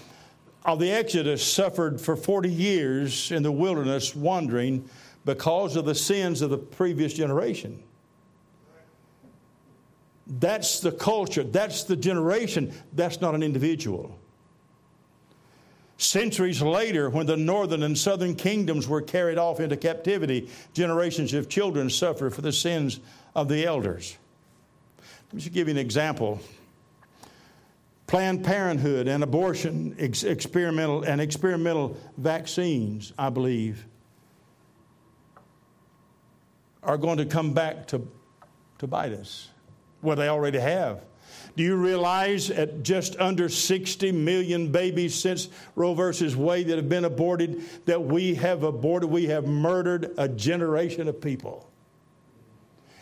[0.64, 4.88] of the Exodus suffered for 40 years in the wilderness wandering
[5.26, 7.82] because of the sins of the previous generation.
[10.28, 14.18] That's the culture, that's the generation, that's not an individual.
[15.98, 21.48] Centuries later, when the northern and southern kingdoms were carried off into captivity, generations of
[21.48, 23.00] children suffered for the sins
[23.36, 24.18] of the elders.
[25.28, 26.40] Let me just give you an example.
[28.12, 33.88] Planned Parenthood and abortion ex- experimental and experimental vaccines, I believe,
[36.84, 38.06] are going to come back to,
[38.80, 39.48] to bite us.
[40.02, 41.06] Well, they already have.
[41.56, 45.48] Do you realize at just under 60 million babies since
[45.78, 50.28] Roe versus Wade that have been aborted, that we have aborted, we have murdered a
[50.28, 51.71] generation of people?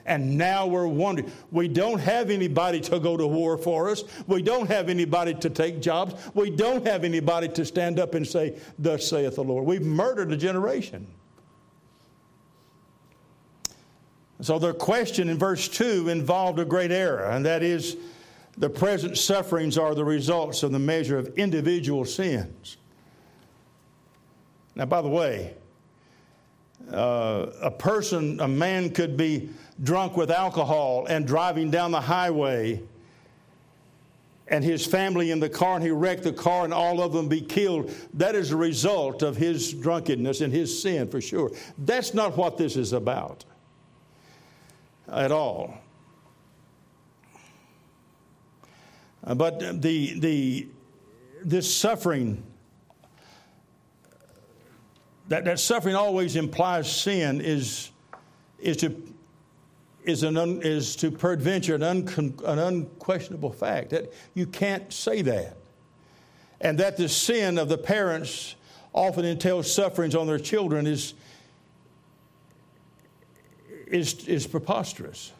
[0.09, 4.03] And now we're wondering, we don't have anybody to go to war for us.
[4.25, 6.15] We don't have anybody to take jobs.
[6.33, 9.65] We don't have anybody to stand up and say, Thus saith the Lord.
[9.65, 11.05] We've murdered a generation.
[14.41, 17.95] So their question in verse 2 involved a great error, and that is
[18.57, 22.77] the present sufferings are the results of the measure of individual sins.
[24.75, 25.53] Now, by the way,
[26.91, 29.49] uh, a person, a man could be
[29.83, 32.81] drunk with alcohol and driving down the highway,
[34.49, 37.27] and his family in the car, and he wrecked the car, and all of them
[37.27, 37.91] be killed.
[38.15, 41.51] That is a result of his drunkenness and his sin for sure.
[41.77, 43.45] That's not what this is about
[45.07, 45.77] at all.
[49.23, 50.67] Uh, but the, the,
[51.43, 52.41] this suffering,
[55.27, 57.91] that, that suffering always implies sin, is,
[58.59, 58.95] is, to,
[60.09, 63.91] is, an un, is to peradventure an, uncon, an unquestionable fact.
[63.91, 65.55] That you can't say that.
[66.61, 68.55] And that the sin of the parents
[68.93, 71.13] often entails sufferings on their children is,
[73.87, 75.31] is, is preposterous.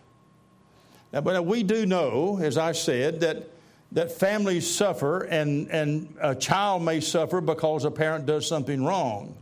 [1.12, 3.50] Now, but we do know, as I said, that,
[3.92, 9.36] that families suffer and, and a child may suffer because a parent does something wrong.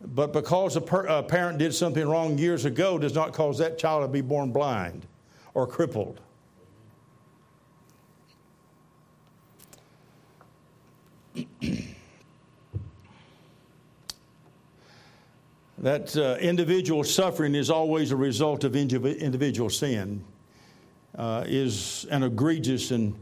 [0.00, 3.78] But because a, per, a parent did something wrong years ago does not cause that
[3.78, 5.06] child to be born blind
[5.54, 6.20] or crippled.
[15.78, 20.24] that uh, individual suffering is always a result of individual sin,
[21.16, 23.14] uh, is an egregious and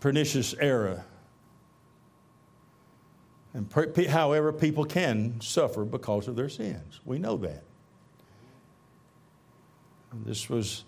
[0.00, 1.04] pernicious error.
[3.52, 3.72] And
[4.08, 7.00] however, people can suffer because of their sins.
[7.04, 7.64] We know that.
[10.24, 10.84] This was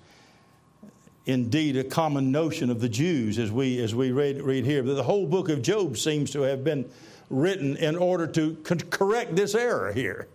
[1.27, 4.83] indeed a common notion of the Jews as we, as we read, read here.
[4.83, 6.89] The whole book of Job seems to have been
[7.31, 8.57] written in order to
[8.91, 10.29] correct this error here.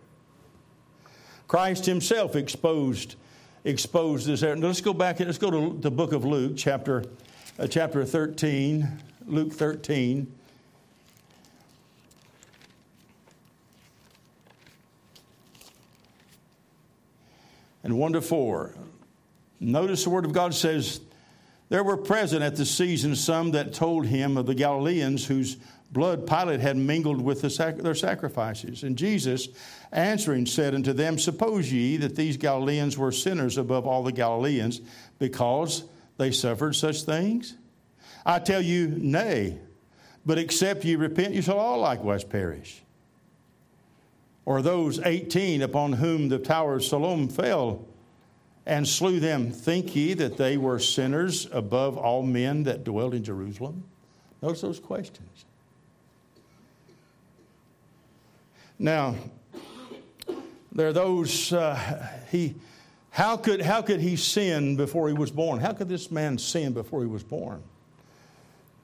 [1.47, 3.15] Christ himself exposed,
[3.63, 4.55] exposed this error.
[4.55, 7.05] Now let's go back, and let's go to the book of Luke, chapter,
[7.59, 8.87] uh, chapter 13,
[9.27, 10.36] Luke 13.
[17.87, 18.75] And 1 to 4.
[19.61, 20.99] Notice the Word of God says,
[21.69, 25.55] There were present at the season some that told him of the Galileans whose
[25.89, 28.83] blood Pilate had mingled with the sac- their sacrifices.
[28.83, 29.47] And Jesus,
[29.93, 34.81] answering, said unto them, Suppose ye that these Galileans were sinners above all the Galileans
[35.17, 35.85] because
[36.17, 37.55] they suffered such things?
[38.25, 39.59] I tell you, nay.
[40.25, 42.83] But except ye repent, you shall all likewise perish.
[44.47, 47.85] Or those 18 upon whom the tower of Siloam fell
[48.65, 53.25] and slew them, think ye that they were sinners above all men that dwelt in
[53.25, 53.83] Jerusalem?
[54.41, 55.43] Notice those questions.
[58.79, 59.15] Now,
[60.71, 62.55] there are those, uh, he
[63.09, 65.59] How could, how could he sin before he was born?
[65.59, 67.61] How could this man sin before he was born?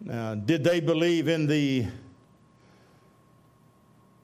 [0.02, 1.86] Now, did they believe in the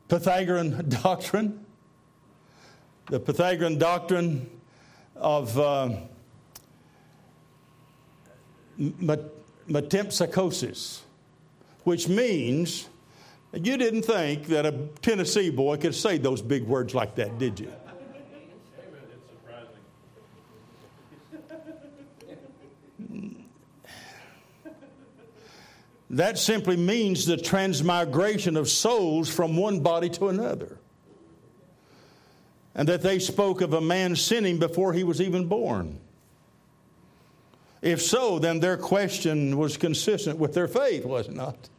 [0.10, 1.66] Pythagorean doctrine?
[3.05, 4.49] The Pythagorean doctrine
[5.16, 5.91] of uh,
[8.80, 11.01] metempsychosis,
[11.84, 12.88] which means
[13.53, 17.60] you didn't think that a Tennessee boy could say those big words like that, did
[17.60, 17.72] you?
[26.12, 30.78] That simply means the transmigration of souls from one body to another.
[32.74, 35.99] And that they spoke of a man sinning before he was even born.
[37.82, 41.70] If so, then their question was consistent with their faith, was it not?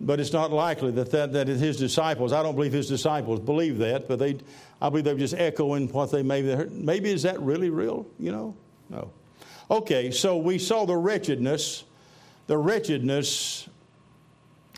[0.00, 3.78] But it's not likely that, that, that his disciples, I don't believe his disciples believe
[3.78, 4.38] that, but they,
[4.80, 6.72] I believe they're just echoing what they maybe heard.
[6.72, 8.06] Maybe is that really real?
[8.18, 8.56] You know?
[8.90, 9.10] No.
[9.70, 11.84] Okay, so we saw the wretchedness,
[12.46, 13.68] the wretchedness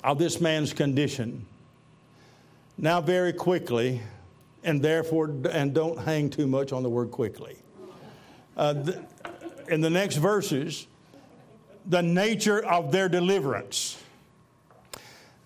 [0.05, 1.47] of this man's condition.
[2.79, 4.01] Now, very quickly,
[4.62, 7.57] and therefore, and don't hang too much on the word quickly.
[8.57, 8.93] Uh,
[9.69, 10.87] in the next verses
[11.89, 14.03] the nature of their deliverance.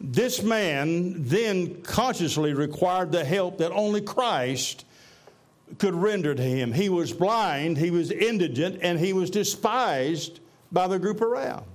[0.01, 4.87] This man then consciously required the help that only Christ
[5.79, 6.73] could render to him.
[6.73, 10.41] He was blind, he was indigent, and he was despised
[10.73, 11.67] by the group around.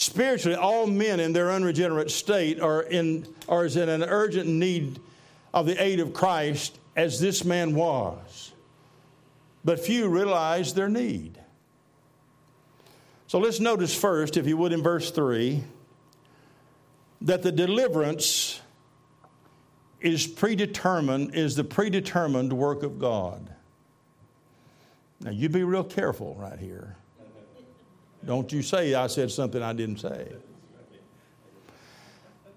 [0.00, 4.98] Spiritually, all men in their unregenerate state are, in, are as in an urgent need
[5.52, 8.48] of the aid of Christ as this man was
[9.68, 11.38] but few realize their need.
[13.26, 15.62] So let's notice first, if you would, in verse 3,
[17.20, 18.62] that the deliverance
[20.00, 23.50] is predetermined, is the predetermined work of God.
[25.20, 26.96] Now, you be real careful right here.
[28.24, 30.32] Don't you say I said something I didn't say.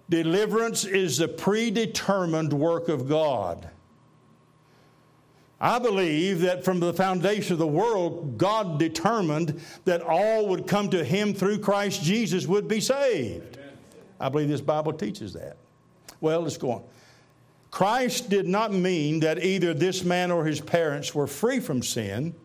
[0.10, 3.70] Deliverance is the predetermined work of God.
[5.62, 10.90] I believe that from the foundation of the world, God determined that all would come
[10.90, 13.60] to Him through Christ Jesus would be saved.
[14.20, 15.58] I believe this Bible teaches that.
[16.20, 16.84] Well, let's go on.
[17.70, 22.36] Christ did not mean that either this man or his parents were free from sin,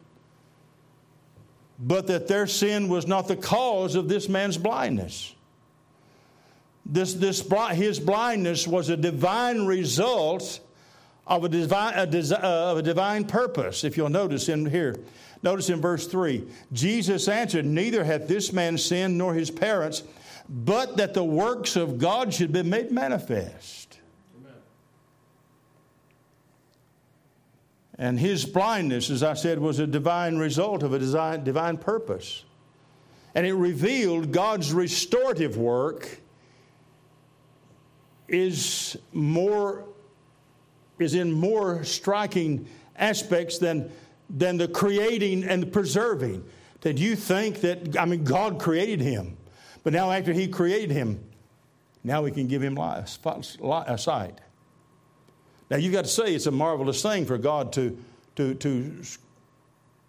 [1.79, 5.35] but that their sin was not the cause of this man's blindness.
[6.85, 10.61] This, this, his blindness was a divine result
[11.27, 14.97] of a divine, a, uh, of a divine purpose, if you'll notice in here.
[15.43, 20.03] Notice in verse 3 Jesus answered, Neither hath this man sinned nor his parents,
[20.49, 23.99] but that the works of God should be made manifest.
[24.39, 24.55] Amen.
[27.99, 32.45] And his blindness, as I said, was a divine result of a design, divine purpose.
[33.35, 36.21] And it revealed God's restorative work
[38.29, 39.85] is more
[40.99, 42.67] is in more striking
[42.97, 43.91] aspects than,
[44.31, 46.45] than the creating and the preserving.
[46.81, 49.37] That you think that, I mean, God created him,
[49.83, 51.21] but now after he created him,
[52.05, 53.19] now we can give him life,
[53.99, 54.41] sight.
[55.71, 57.99] Now you've got to say it's a marvelous thing for God to,
[58.37, 59.03] to, to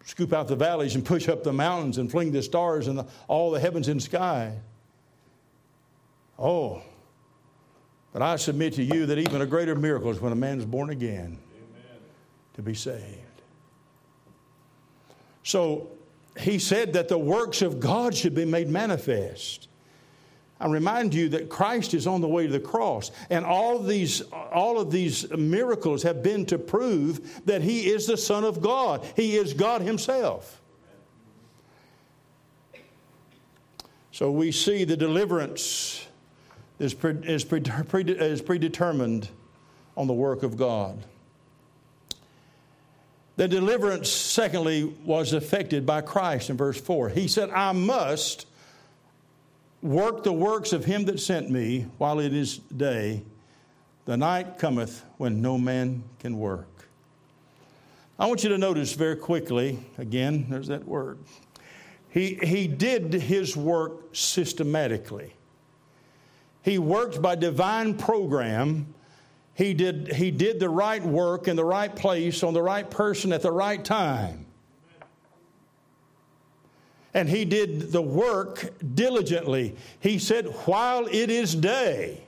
[0.05, 3.05] scoop out the valleys and push up the mountains and fling the stars and the,
[3.28, 4.53] all the heavens in the sky.
[6.39, 6.82] Oh,
[8.14, 10.66] but I submit to you that even a greater miracle is when a man is
[10.66, 12.01] born again Amen.
[12.53, 13.22] to be saved.
[15.43, 15.89] So
[16.38, 19.68] he said that the works of God should be made manifest.
[20.60, 23.88] I remind you that Christ is on the way to the cross, and all of
[23.88, 28.62] these, all of these miracles have been to prove that He is the Son of
[28.62, 29.05] God.
[29.16, 30.62] He is God Himself.
[34.12, 36.08] So we see the deliverance
[36.80, 39.30] is, pre, is, pre, pre, is predetermined
[39.95, 41.03] on the work of God.
[43.36, 47.10] The deliverance, secondly, was effected by Christ in verse 4.
[47.10, 48.47] He said, I must
[49.82, 53.23] work the works of him that sent me while it is day.
[54.05, 56.88] The night cometh when no man can work.
[58.19, 61.19] I want you to notice very quickly, again, there's that word.
[62.09, 65.34] He, he did his work systematically.
[66.63, 68.93] He worked by divine program.
[69.53, 73.32] He did, he did the right work in the right place on the right person
[73.32, 74.46] at the right time.
[77.18, 79.76] And he did the work diligently.
[79.99, 82.22] He said, while it is day.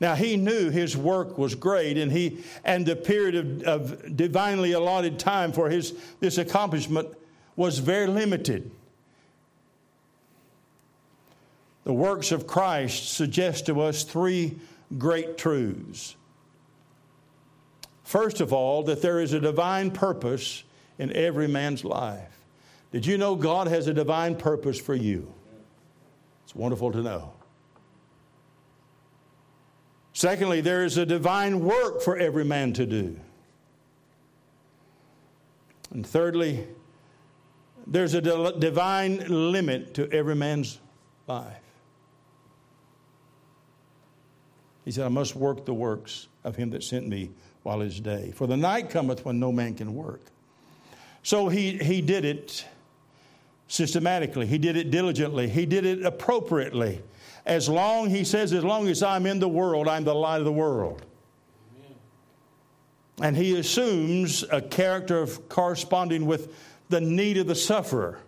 [0.00, 4.72] Now he knew his work was great, and he and the period of, of divinely
[4.72, 7.08] allotted time for his this accomplishment
[7.56, 8.70] was very limited.
[11.84, 14.58] The works of Christ suggest to us three
[14.96, 16.16] great truths.
[18.02, 20.64] First of all, that there is a divine purpose
[20.98, 22.33] in every man's life.
[22.94, 25.34] Did you know God has a divine purpose for you?
[26.44, 27.32] It's wonderful to know.
[30.12, 33.18] Secondly, there is a divine work for every man to do.
[35.90, 36.68] And thirdly,
[37.84, 40.78] there's a divine limit to every man's
[41.26, 41.58] life.
[44.84, 47.32] He said, I must work the works of him that sent me
[47.64, 48.30] while it is day.
[48.36, 50.20] For the night cometh when no man can work.
[51.24, 52.64] So he, he did it
[53.68, 57.02] systematically, he did it diligently, he did it appropriately.
[57.46, 60.44] As long, he says, as long as I'm in the world, I'm the light of
[60.44, 61.02] the world.
[63.20, 66.54] And he assumes a character of corresponding with
[66.88, 68.18] the need of the sufferer.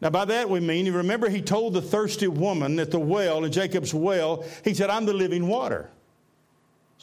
[0.00, 3.44] Now, by that we mean, you remember he told the thirsty woman at the well,
[3.44, 5.90] in Jacob's well, he said, I'm the living water.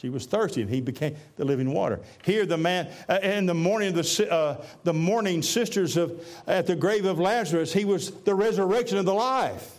[0.00, 2.00] She was thirsty, and he became the living water.
[2.24, 6.74] Here, the man, uh, in the morning, the, uh, the mourning sisters of, at the
[6.74, 9.78] grave of Lazarus, he was the resurrection of the life.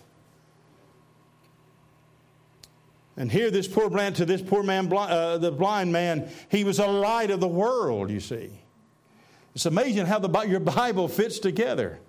[3.17, 6.78] And here, this poor man, to this poor man, uh, the blind man, he was
[6.78, 8.51] a light of the world, you see.
[9.55, 11.99] It's amazing how the, your Bible fits together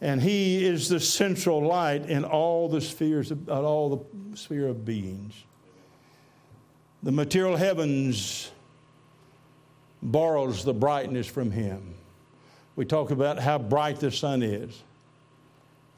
[0.00, 4.84] and he is the central light in all the spheres of, all the sphere of
[4.84, 5.44] beings
[7.02, 8.50] the material heavens
[10.02, 11.94] borrows the brightness from him
[12.76, 14.82] we talk about how bright the sun is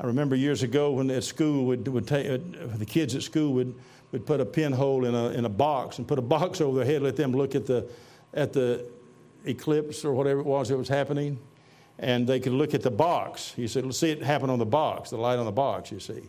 [0.00, 2.38] i remember years ago when at school would, would take, uh,
[2.76, 3.74] the kids at school would,
[4.12, 6.86] would put a pinhole in a, in a box and put a box over their
[6.86, 7.86] head let them look at the
[8.34, 8.84] at the
[9.46, 11.38] eclipse or whatever it was that was happening
[11.98, 13.52] and they could look at the box.
[13.54, 16.22] He said, see it happen on the box, the light on the box, you see,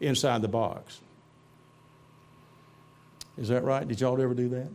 [0.00, 1.00] inside the box.
[3.36, 3.86] Is that right?
[3.86, 4.68] Did y'all ever do that?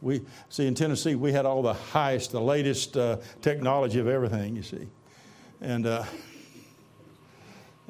[0.00, 4.54] We see in Tennessee we had all the highest, the latest uh, technology of everything.
[4.54, 4.86] You see,
[5.60, 6.04] and uh,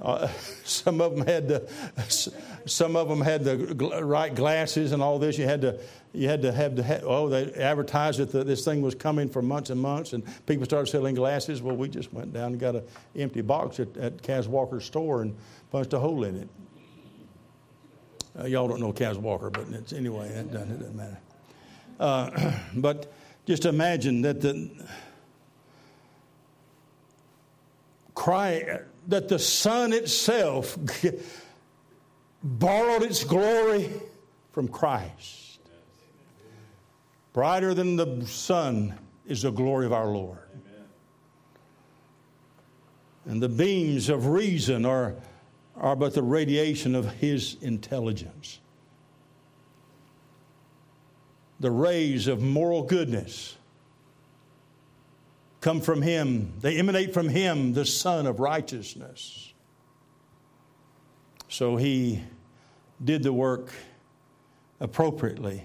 [0.01, 0.28] uh,
[0.64, 1.68] some of them had the
[2.66, 3.57] some of them had the
[4.05, 5.36] right glasses and all this.
[5.36, 5.80] You had to
[6.12, 9.70] you had to have the oh they advertised that this thing was coming for months
[9.70, 11.61] and months, and people started selling glasses.
[11.61, 12.84] Well, we just went down and got an
[13.16, 15.36] empty box at, at Walker's store and
[15.70, 16.49] punched a hole in it.
[18.39, 21.18] Uh, y'all don't know Kaz Walker, but anyway, it doesn't, it doesn't matter.
[21.99, 23.12] Uh, but
[23.47, 24.70] just imagine that the
[28.14, 30.76] cry that the sun itself
[32.43, 33.91] borrowed its glory
[34.53, 35.61] from Christ.
[37.32, 40.39] Brighter than the sun is the glory of our Lord.
[43.24, 45.14] And the beams of reason are,
[45.80, 48.60] are but the radiation of His intelligence.
[51.60, 53.56] The rays of moral goodness
[55.60, 59.52] come from Him, they emanate from Him, the Sun of righteousness.
[61.48, 62.22] So He
[63.04, 63.72] did the work
[64.80, 65.64] appropriately.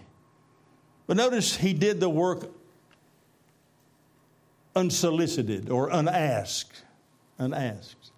[1.05, 2.49] But notice He did the work
[4.75, 6.83] unsolicited or unasked.
[7.37, 8.12] Unasked.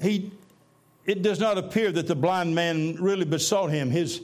[0.00, 0.30] He,
[1.04, 3.90] it does not appear that the blind man really besought him.
[3.90, 4.22] His,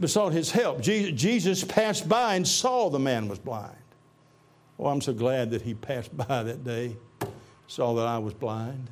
[0.00, 0.80] besought his help.
[0.80, 3.76] Jesus passed by and saw the man was blind.
[4.78, 6.96] Oh, I'm so glad that he passed by that day,
[7.66, 8.88] saw that I was blind.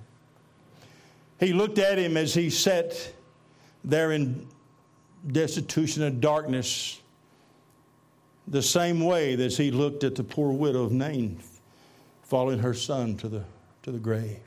[1.39, 3.13] He looked at him as he sat
[3.85, 4.47] there in
[5.27, 7.01] destitution and darkness,
[8.49, 11.39] the same way as he looked at the poor widow of Nain
[12.23, 13.45] following her son to the,
[13.87, 14.41] to the grave.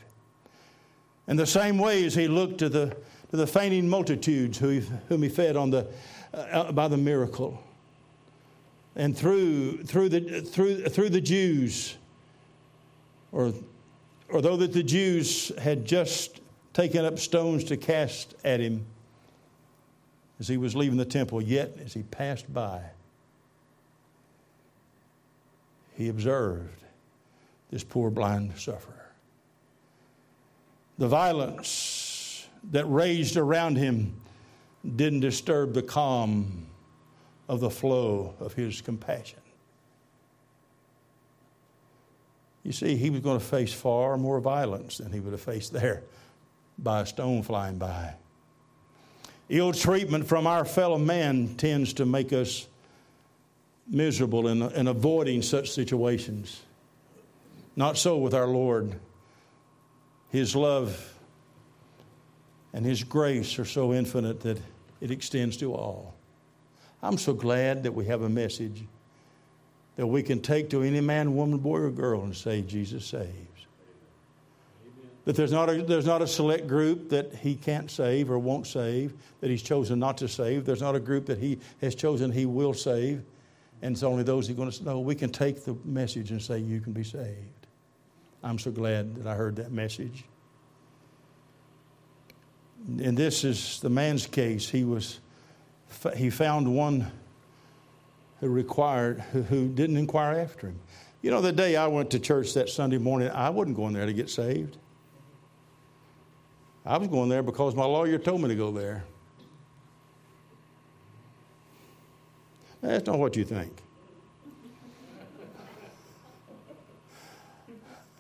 [1.26, 2.88] And the same way as he looked to the,
[3.32, 5.88] to the fainting multitudes who, whom he fed on the,
[6.34, 7.58] uh, by the miracle.
[8.98, 11.96] And through, through, the, through, through the Jews,
[13.32, 13.54] or,
[14.28, 16.42] or though that the Jews had just
[16.74, 18.86] taken up stones to cast at him
[20.42, 22.82] as he was leaving the temple, yet as he passed by,
[25.96, 26.84] he observed
[27.72, 28.99] this poor blind sufferer.
[31.00, 34.20] The violence that raged around him
[34.98, 36.68] didn't disturb the calm
[37.48, 39.40] of the flow of his compassion.
[42.64, 45.72] You see, he was going to face far more violence than he would have faced
[45.72, 46.04] there.
[46.78, 48.14] by a stone flying by.
[49.48, 52.68] Ill treatment from our fellow man tends to make us
[53.88, 56.62] miserable in, in avoiding such situations.
[57.76, 59.00] Not so with our Lord.
[60.30, 61.14] His love
[62.74, 64.60] and His grace are so infinite that
[65.02, 66.14] it extends to all.
[67.02, 68.84] I'm so glad that we have a message
[69.96, 73.34] that we can take to any man, woman, boy, or girl and say, Jesus saves.
[75.26, 78.66] That there's not, a, there's not a select group that he can't save or won't
[78.66, 80.66] save, that he's chosen not to save.
[80.66, 83.24] There's not a group that he has chosen he will save,
[83.82, 85.00] and it's only those he's going to know.
[85.00, 87.59] We can take the message and say, You can be saved.
[88.44, 90.24] I'm so glad that I heard that message.
[92.88, 94.70] And this is the man's case.
[94.70, 95.20] He was
[96.16, 97.12] he found one
[98.40, 100.80] who required who, who didn't inquire after him.
[101.22, 104.06] You know, the day I went to church that Sunday morning, I wasn't going there
[104.06, 104.78] to get saved.
[106.86, 109.04] I was going there because my lawyer told me to go there.
[112.82, 113.74] That's not what you think.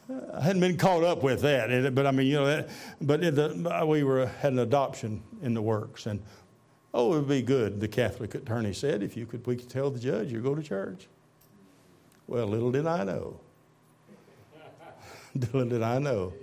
[0.09, 3.85] I hadn't been caught up with that, but I mean, you know, that, but the,
[3.87, 6.19] we were had an adoption in the works, and
[6.93, 7.79] oh, it would be good.
[7.79, 10.63] The Catholic attorney said, if you could, we could tell the judge you go to
[10.63, 11.07] church.
[12.27, 13.39] Well, little did I know.
[15.35, 16.33] little did I know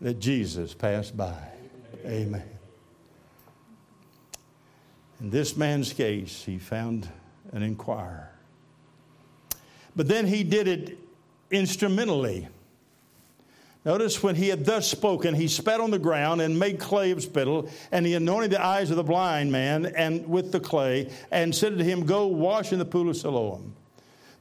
[0.00, 1.36] that Jesus passed by.
[2.04, 2.42] Amen.
[5.20, 7.08] In this man's case, he found
[7.52, 8.30] an inquirer.
[9.94, 10.98] But then he did it
[11.54, 12.48] instrumentally.
[13.84, 17.22] Notice when he had thus spoken, he spat on the ground and made clay of
[17.22, 21.54] spittle, and he anointed the eyes of the blind man and with the clay, and
[21.54, 23.74] said to him, Go wash in the pool of Siloam.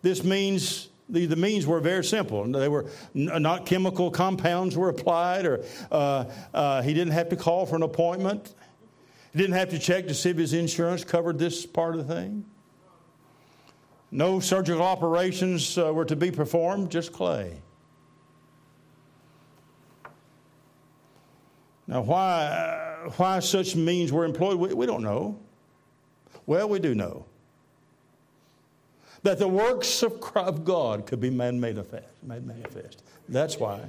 [0.01, 2.45] This means the, the means were very simple.
[2.45, 7.65] They were not chemical compounds were applied, or uh, uh, he didn't have to call
[7.65, 8.53] for an appointment.
[9.33, 12.13] He didn't have to check to see if his insurance covered this part of the
[12.13, 12.45] thing.
[14.13, 17.51] No surgical operations uh, were to be performed, just clay.
[21.87, 25.39] Now, why, why such means were employed, we, we don't know.
[26.45, 27.25] Well, we do know
[29.23, 33.01] that the works of, of God could be made manifest, made manifest.
[33.27, 33.81] That's why.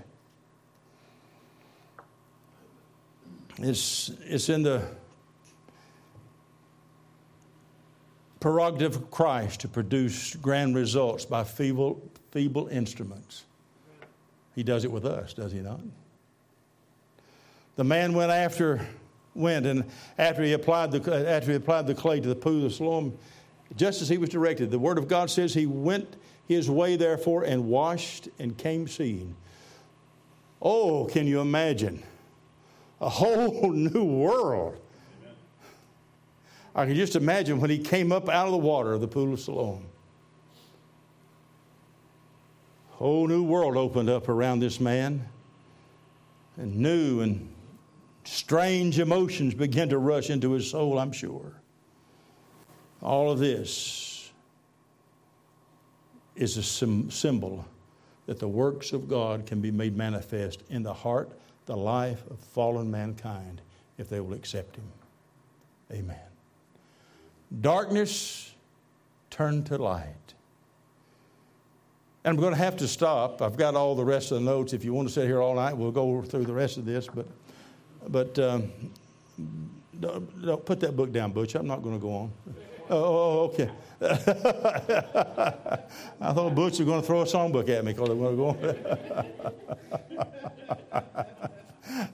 [3.58, 4.88] It's, it's in the
[8.44, 13.44] prerogative of Christ to produce grand results by feeble, feeble instruments.
[14.54, 15.80] He does it with us, does he not?
[17.76, 18.86] The man went after
[19.34, 19.82] went and
[20.18, 23.16] after he applied the after he applied the clay to the pool of Siloam,
[23.76, 24.70] just as he was directed.
[24.70, 29.34] The word of God says he went his way therefore and washed and came seeing.
[30.60, 32.02] Oh, can you imagine?
[33.00, 34.78] A whole new world
[36.74, 39.32] I can just imagine when he came up out of the water of the pool
[39.32, 39.86] of Siloam.
[42.92, 45.28] A whole new world opened up around this man,
[46.56, 47.48] and new and
[48.24, 51.52] strange emotions began to rush into his soul, I'm sure.
[53.02, 54.32] All of this
[56.34, 57.64] is a symbol
[58.26, 61.30] that the works of God can be made manifest in the heart,
[61.66, 63.60] the life of fallen mankind
[63.98, 64.84] if they will accept Him.
[65.92, 66.33] Amen.
[67.60, 68.54] Darkness
[69.30, 70.14] turned to light.
[72.24, 73.40] And I'm going to have to stop.
[73.42, 74.72] I've got all the rest of the notes.
[74.72, 77.06] If you want to sit here all night, we'll go through the rest of this.
[77.06, 77.26] But,
[78.08, 78.72] but um,
[80.00, 81.54] don't, don't put that book down, Butch.
[81.54, 82.32] I'm not going to go on.
[82.88, 83.70] Oh, oh, oh okay.
[86.20, 88.36] I thought Butch was going to throw a songbook at me because I want to
[88.36, 88.56] go on.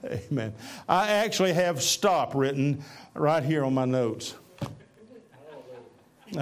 [0.29, 0.53] Amen.
[0.89, 2.83] I actually have stop written
[3.13, 4.35] right here on my notes.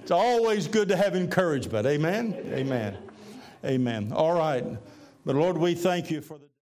[0.00, 1.86] it's always good to have encouragement.
[1.86, 2.36] Amen.
[2.52, 2.96] Amen.
[3.64, 4.12] Amen.
[4.12, 4.64] All right.
[5.24, 6.47] But Lord, we thank you for the.